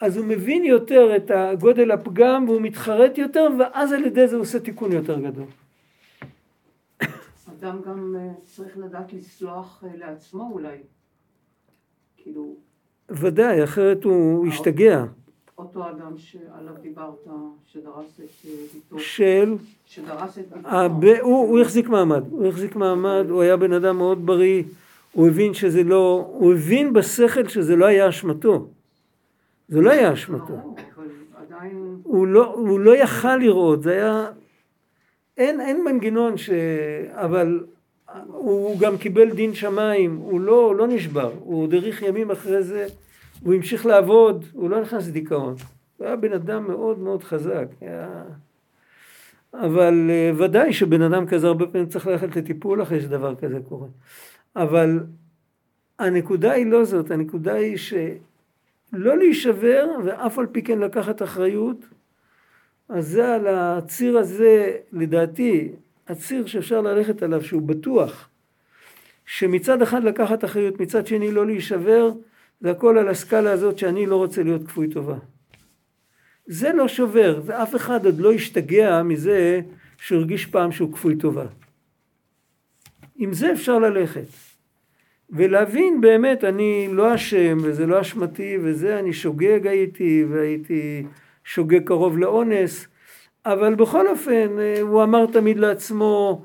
[0.00, 1.30] אז הוא מבין יותר את
[1.60, 5.46] גודל הפגם והוא מתחרט יותר ואז על ידי זה הוא עושה תיקון יותר גדול.
[7.60, 10.76] אדם גם אה, צריך לדעת לסלוח אה, לעצמו אולי.
[12.16, 12.54] כאילו...
[13.10, 15.04] ודאי, אחרת הוא ישתגע.
[15.58, 17.26] אותו אדם שעליו דיברת,
[17.66, 18.98] שדרס את אה, ביתו.
[18.98, 19.54] של?
[19.86, 21.22] שדרס את ביתו.
[21.22, 24.62] הוא, הוא החזיק מעמד, הוא החזיק מעמד, הוא היה בן אדם מאוד בריא.
[25.12, 28.66] הוא הבין שזה לא, הוא הבין בשכל שזה לא היה אשמתו.
[29.68, 30.74] זה לא היה אשמתו.
[32.02, 34.30] הוא לא, הוא לא יכל לראות, זה היה...
[35.36, 36.50] אין, אין מנגנון ש...
[37.12, 37.64] אבל
[38.26, 42.86] הוא גם קיבל דין שמיים, הוא לא, לא נשבר, הוא עוד האריך ימים אחרי זה,
[43.42, 45.54] הוא המשיך לעבוד, הוא לא נכנס לדיכאון.
[45.96, 47.66] הוא היה בן אדם מאוד מאוד חזק.
[47.80, 48.22] היה...
[49.54, 53.88] אבל אה, ודאי שבן אדם כזה הרבה פעמים צריך ללכת לטיפול אחרי שדבר כזה קורה.
[54.56, 55.00] אבל
[55.98, 57.76] הנקודה היא לא זאת, הנקודה היא
[58.90, 61.86] שלא להישבר ואף על פי כן לקחת אחריות,
[62.88, 65.72] אז זה על הציר הזה, לדעתי,
[66.08, 68.28] הציר שאפשר ללכת עליו, שהוא בטוח,
[69.26, 72.10] שמצד אחד לקחת אחריות, מצד שני לא להישבר,
[72.60, 75.16] זה הכל על הסקאלה הזאת שאני לא רוצה להיות כפוי טובה.
[76.46, 79.60] זה לא שובר, ואף אחד עוד לא השתגע מזה
[79.98, 81.46] שהוא הרגיש פעם שהוא כפוי טובה.
[83.16, 84.47] עם זה אפשר ללכת.
[85.30, 91.06] ולהבין באמת, אני לא אשם, וזה לא אשמתי, וזה, אני שוגג הייתי, והייתי
[91.44, 92.88] שוגג קרוב לאונס,
[93.46, 94.48] אבל בכל אופן,
[94.80, 96.42] הוא אמר תמיד לעצמו,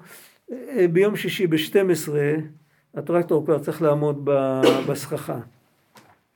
[0.92, 2.10] ביום שישי ב-12,
[2.96, 4.30] הטרקטור כבר צריך לעמוד
[4.88, 5.40] בסככה.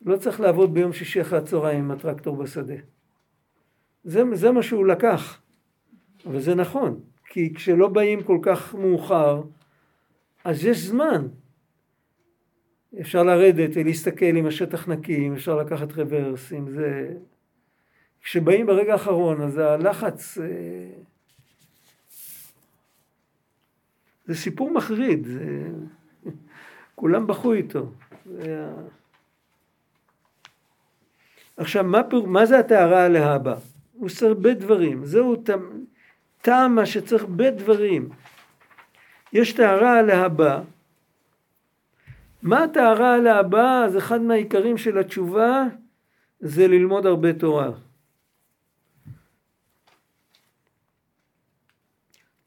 [0.05, 2.75] לא צריך לעבוד ביום שישי אחרי הצהריים עם הטרקטור בשדה.
[4.03, 5.41] זה, זה מה שהוא לקח.
[6.25, 9.41] אבל זה נכון, כי כשלא באים כל כך מאוחר,
[10.43, 11.27] אז יש זמן.
[13.01, 17.13] אפשר לרדת ולהסתכל אם השטח נקי, אם אפשר לקחת רוורס, אם זה...
[18.21, 20.37] כשבאים ברגע האחרון, אז הלחץ...
[20.37, 20.45] אה,
[24.25, 25.69] זה סיפור מחריד, זה...
[26.95, 27.91] כולם בכו איתו.
[28.25, 28.69] זה...
[31.57, 32.27] עכשיו, מה, פור...
[32.27, 33.55] מה זה הטהרה להבא?
[33.93, 35.05] הוא צריך הרבה דברים.
[35.05, 35.43] זהו
[36.41, 38.09] טעם מה שצריך הרבה דברים.
[39.33, 40.61] יש טהרה להבא.
[42.47, 43.83] מה הטהרה להבא?
[43.85, 45.63] אז אחד מהעיקרים של התשובה
[46.39, 47.71] זה ללמוד הרבה תורה.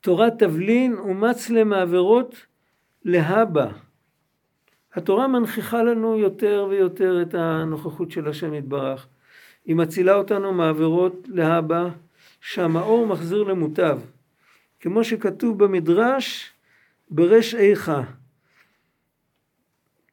[0.01, 2.47] תורת תבלין ומצלה מעבירות
[3.05, 3.71] להבא.
[4.95, 9.07] התורה מנכיחה לנו יותר ויותר את הנוכחות של השם יתברך.
[9.65, 11.89] היא מצילה אותנו מעבירות להבא,
[12.41, 13.99] שהמאור מחזיר למוטב.
[14.81, 16.53] כמו שכתוב במדרש,
[17.11, 18.03] ברש איכה.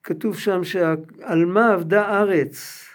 [0.08, 2.86] כתוב שם שעל מה אבדה ארץ,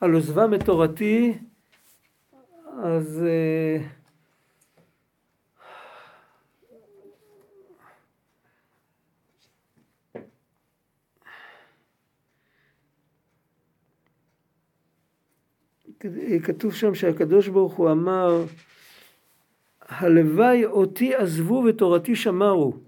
[0.00, 1.38] על עוזבם את תורתי,
[2.82, 3.24] אז
[16.02, 18.44] uh, כתוב שם שהקדוש ברוך הוא אמר
[19.80, 22.85] הלוואי אותי עזבו ותורתי שמרו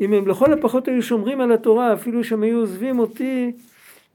[0.00, 3.52] אם הם לכל הפחות היו שומרים על התורה אפילו שהם היו עוזבים אותי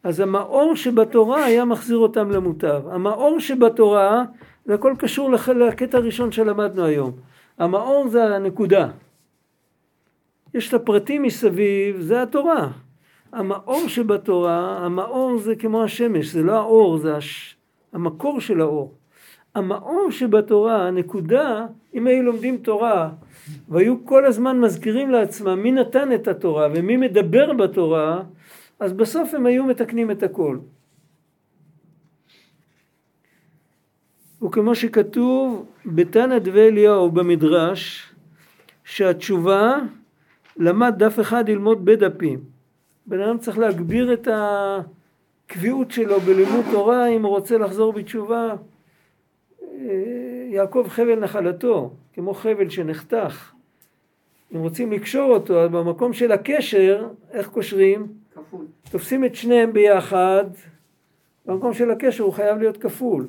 [0.04, 2.82] אז המאור שבתורה היה מחזיר אותם למוטב.
[2.92, 4.24] המאור שבתורה
[4.66, 7.12] זה הכל קשור לקטע הראשון שלמדנו היום.
[7.58, 8.90] המאור זה הנקודה.
[10.54, 12.68] יש את הפרטים מסביב זה התורה.
[13.34, 17.56] המאור שבתורה, המאור זה כמו השמש, זה לא האור, זה הש...
[17.94, 18.94] המקור של האור.
[19.56, 23.10] המאור שבתורה, הנקודה, אם היו לומדים תורה
[23.70, 28.24] והיו כל הזמן מזכירים לעצמם מי נתן את התורה ומי מדבר בתורה,
[28.80, 30.58] אז בסוף הם היו מתקנים את הכל.
[34.44, 38.14] וכמו שכתוב בתנא דבי אליהו במדרש,
[38.84, 39.80] שהתשובה
[40.58, 42.40] למד דף אחד ללמוד בדפים.
[43.06, 48.56] בן אדם צריך להגביר את הקביעות שלו בלימוד תורה אם הוא רוצה לחזור בתשובה.
[49.72, 53.54] אה, יעקב חבל נחלתו, כמו חבל שנחתך.
[54.56, 58.08] אם רוצים לקשור אותו, אז במקום של הקשר, איך קושרים?
[58.34, 58.66] כפול.
[58.92, 60.46] תופסים את שניהם ביחד,
[61.46, 63.28] במקום של הקשר הוא חייב להיות כפול.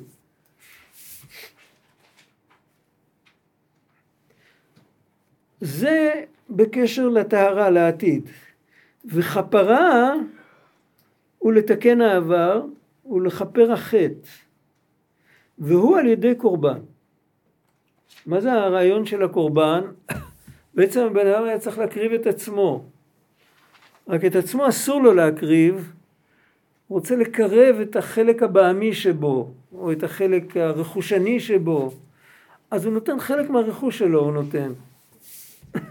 [5.61, 8.29] זה בקשר לטהרה, לעתיד.
[9.05, 10.13] וכפרה
[11.37, 12.65] הוא לתקן העבר
[13.11, 14.29] ולכפר החטא,
[15.57, 16.79] והוא על ידי קורבן.
[18.25, 19.81] מה זה הרעיון של הקורבן?
[20.75, 22.85] בעצם הבן אדם היה צריך להקריב את עצמו.
[24.07, 25.93] רק את עצמו אסור לו להקריב,
[26.87, 31.93] הוא רוצה לקרב את החלק הבעמי שבו, או את החלק הרכושני שבו,
[32.71, 34.71] אז הוא נותן חלק מהרכוש שלו, הוא נותן.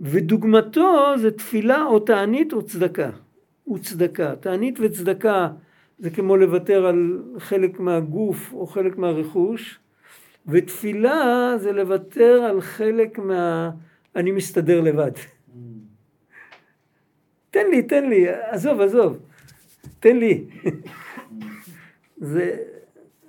[0.00, 3.10] ודוגמתו זה תפילה או תענית או צדקה.
[3.74, 4.36] וצדקה.
[4.36, 5.48] תענית וצדקה
[5.98, 9.78] זה כמו לוותר על חלק מהגוף או חלק מהרכוש,
[10.46, 13.70] ותפילה זה לוותר על חלק מה...
[14.16, 15.10] אני מסתדר לבד.
[17.50, 19.18] תן לי, תן לי, עזוב, עזוב,
[20.00, 20.44] תן לי.
[22.16, 22.56] זה,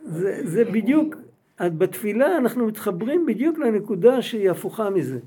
[0.04, 1.16] זה, זה בדיוק,
[1.62, 5.20] בתפילה אנחנו מתחברים בדיוק לנקודה שהיא הפוכה מזה.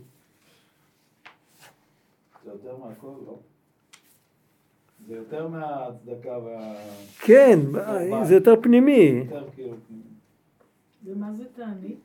[2.47, 3.39] יותר מהכל, לא?
[5.13, 6.75] זה יותר מהצדקה וה...
[7.21, 7.59] כן,
[8.23, 9.25] זה יותר פנימי.
[9.55, 10.03] כאילו פנימי.
[11.05, 11.99] ומה זה תענית?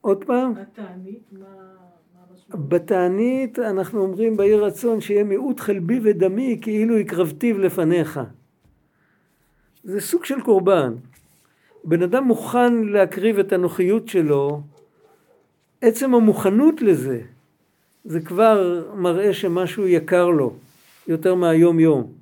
[0.00, 0.52] עוד פעם?
[0.56, 1.46] התענית, מה...
[2.54, 8.20] בתענית אנחנו אומרים ביהי רצון שיהיה מיעוט חלבי ודמי כאילו הקרבתיו לפניך.
[9.84, 10.94] זה סוג של קורבן.
[11.84, 14.60] בן אדם מוכן להקריב את הנוחיות שלו,
[15.80, 17.20] עצם המוכנות לזה,
[18.04, 20.54] זה כבר מראה שמשהו יקר לו,
[21.06, 22.17] יותר מהיום יום.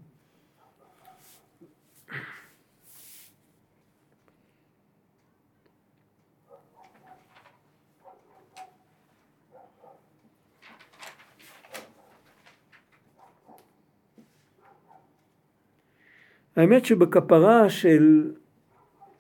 [16.57, 18.31] האמת שבכפרה של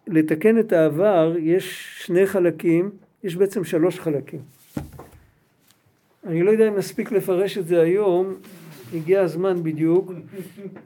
[0.06, 2.90] לתקן את העבר יש שני חלקים,
[3.24, 4.40] יש בעצם שלוש חלקים.
[6.26, 8.34] אני לא יודע אם נספיק לפרש את זה היום,
[8.94, 10.12] הגיע הזמן בדיוק,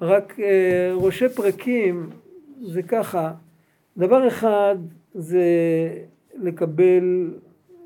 [0.01, 2.11] רק אה, ראשי פרקים
[2.63, 3.33] זה ככה,
[3.97, 4.77] דבר אחד
[5.15, 5.45] זה
[6.35, 7.35] לקבל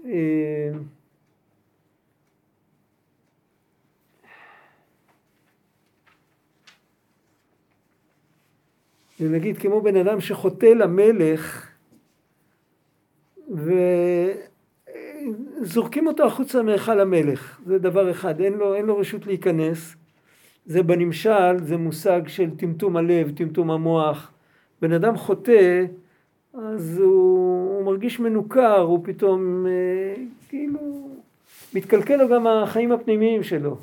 [0.07, 0.71] אה,
[9.29, 11.69] נגיד כמו בן אדם שחוטא למלך
[15.61, 19.97] וזורקים אותו החוצה מהיכל המלך, זה דבר אחד, אין לו, אין לו רשות להיכנס,
[20.67, 24.33] זה בנמשל, זה מושג של טמטום הלב, טמטום המוח,
[24.83, 25.85] בן אדם חוטא
[26.55, 30.15] אז הוא, הוא מרגיש מנוכר, הוא פתאום אה,
[30.49, 31.09] כאילו
[31.75, 33.77] מתקלקל לו גם החיים הפנימיים שלו.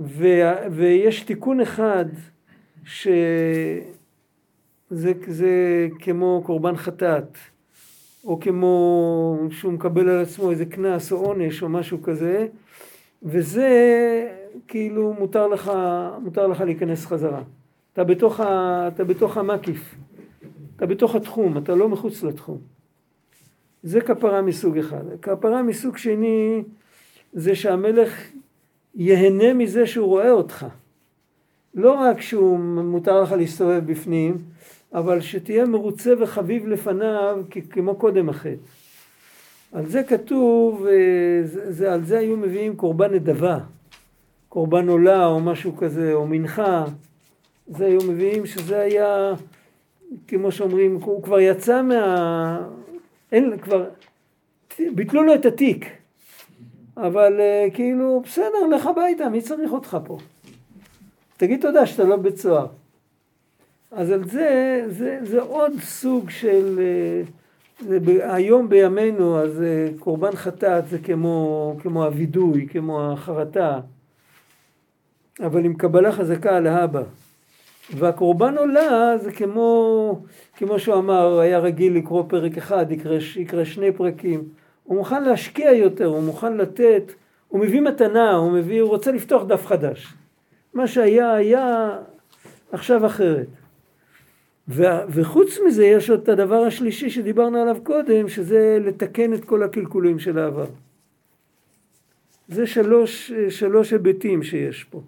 [0.00, 0.26] ו,
[0.70, 2.04] ויש תיקון אחד
[2.84, 3.08] ש...
[4.90, 5.48] זה, זה
[5.98, 7.38] כמו קורבן חטאת,
[8.24, 12.46] או כמו שהוא מקבל על עצמו איזה קנס או עונש או משהו כזה,
[13.22, 13.68] וזה
[14.68, 15.72] כאילו מותר לך,
[16.22, 17.42] מותר לך להיכנס חזרה.
[17.92, 19.94] אתה בתוך, ה, אתה בתוך המקיף,
[20.76, 22.58] אתה בתוך התחום, אתה לא מחוץ לתחום.
[23.82, 25.04] זה כפרה מסוג אחד.
[25.22, 26.62] כפרה מסוג שני
[27.32, 28.22] זה שהמלך
[28.94, 30.66] ייהנה מזה שהוא רואה אותך.
[31.74, 34.38] לא רק שהוא מותר לך להסתובב בפנים,
[34.94, 37.38] אבל שתהיה מרוצה וחביב לפניו
[37.70, 38.54] כמו קודם החטא.
[39.72, 40.92] על זה כתוב, אה,
[41.44, 43.58] זה, זה, על זה היו מביאים קורבן נדבה,
[44.48, 46.84] קורבן עולה או משהו כזה, או מנחה,
[47.66, 49.32] זה היו מביאים שזה היה,
[50.28, 52.68] כמו שאומרים, הוא כבר יצא מה...
[53.32, 53.88] אין, כבר,
[54.94, 55.86] ביטלו לו את התיק,
[56.96, 60.18] אבל אה, כאילו, בסדר, לך הביתה, מי צריך אותך פה?
[61.36, 62.66] תגיד תודה שאתה לא בית סוהר.
[63.92, 67.22] אז על זה, זה, זה עוד סוג של, אה,
[67.80, 67.98] זה,
[68.34, 73.80] היום בימינו, אז אה, קורבן חטאת זה כמו, כמו הווידוי, כמו החרטה,
[75.40, 77.02] אבל עם קבלה חזקה על האבא.
[77.96, 80.20] והקורבן עולה זה כמו,
[80.56, 84.44] כמו שהוא אמר, היה רגיל לקרוא פרק אחד, יקרא, יקרא שני פרקים.
[84.84, 87.12] הוא מוכן להשקיע יותר, הוא מוכן לתת,
[87.48, 90.14] הוא מביא מתנה, הוא מביא, הוא רוצה לפתוח דף חדש.
[90.74, 91.98] מה שהיה היה
[92.72, 93.46] עכשיו אחרת.
[94.68, 100.18] וחוץ מזה יש עוד את הדבר השלישי שדיברנו עליו קודם, שזה לתקן את כל הקלקולים
[100.18, 100.66] של העבר.
[102.48, 105.02] זה שלוש, שלוש היבטים שיש פה.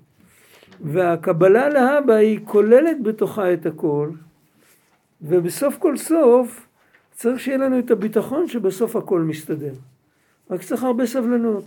[0.85, 4.11] והקבלה להבא היא כוללת בתוכה את הכל,
[5.23, 6.67] ובסוף כל סוף
[7.13, 9.73] צריך שיהיה לנו את הביטחון שבסוף הכל מסתדר.
[10.51, 11.65] רק צריך הרבה סבלנות.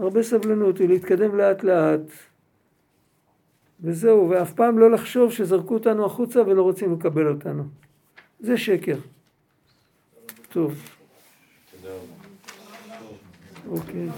[0.00, 2.00] הרבה סבלנות ולהתקדם לאט לאט.
[3.80, 7.64] וזהו, ואף פעם לא לחשוב שזרקו אותנו החוצה ולא רוצים לקבל אותנו.
[8.40, 8.96] זה שקר.
[10.48, 10.74] טוב.
[13.70, 14.08] אוקיי.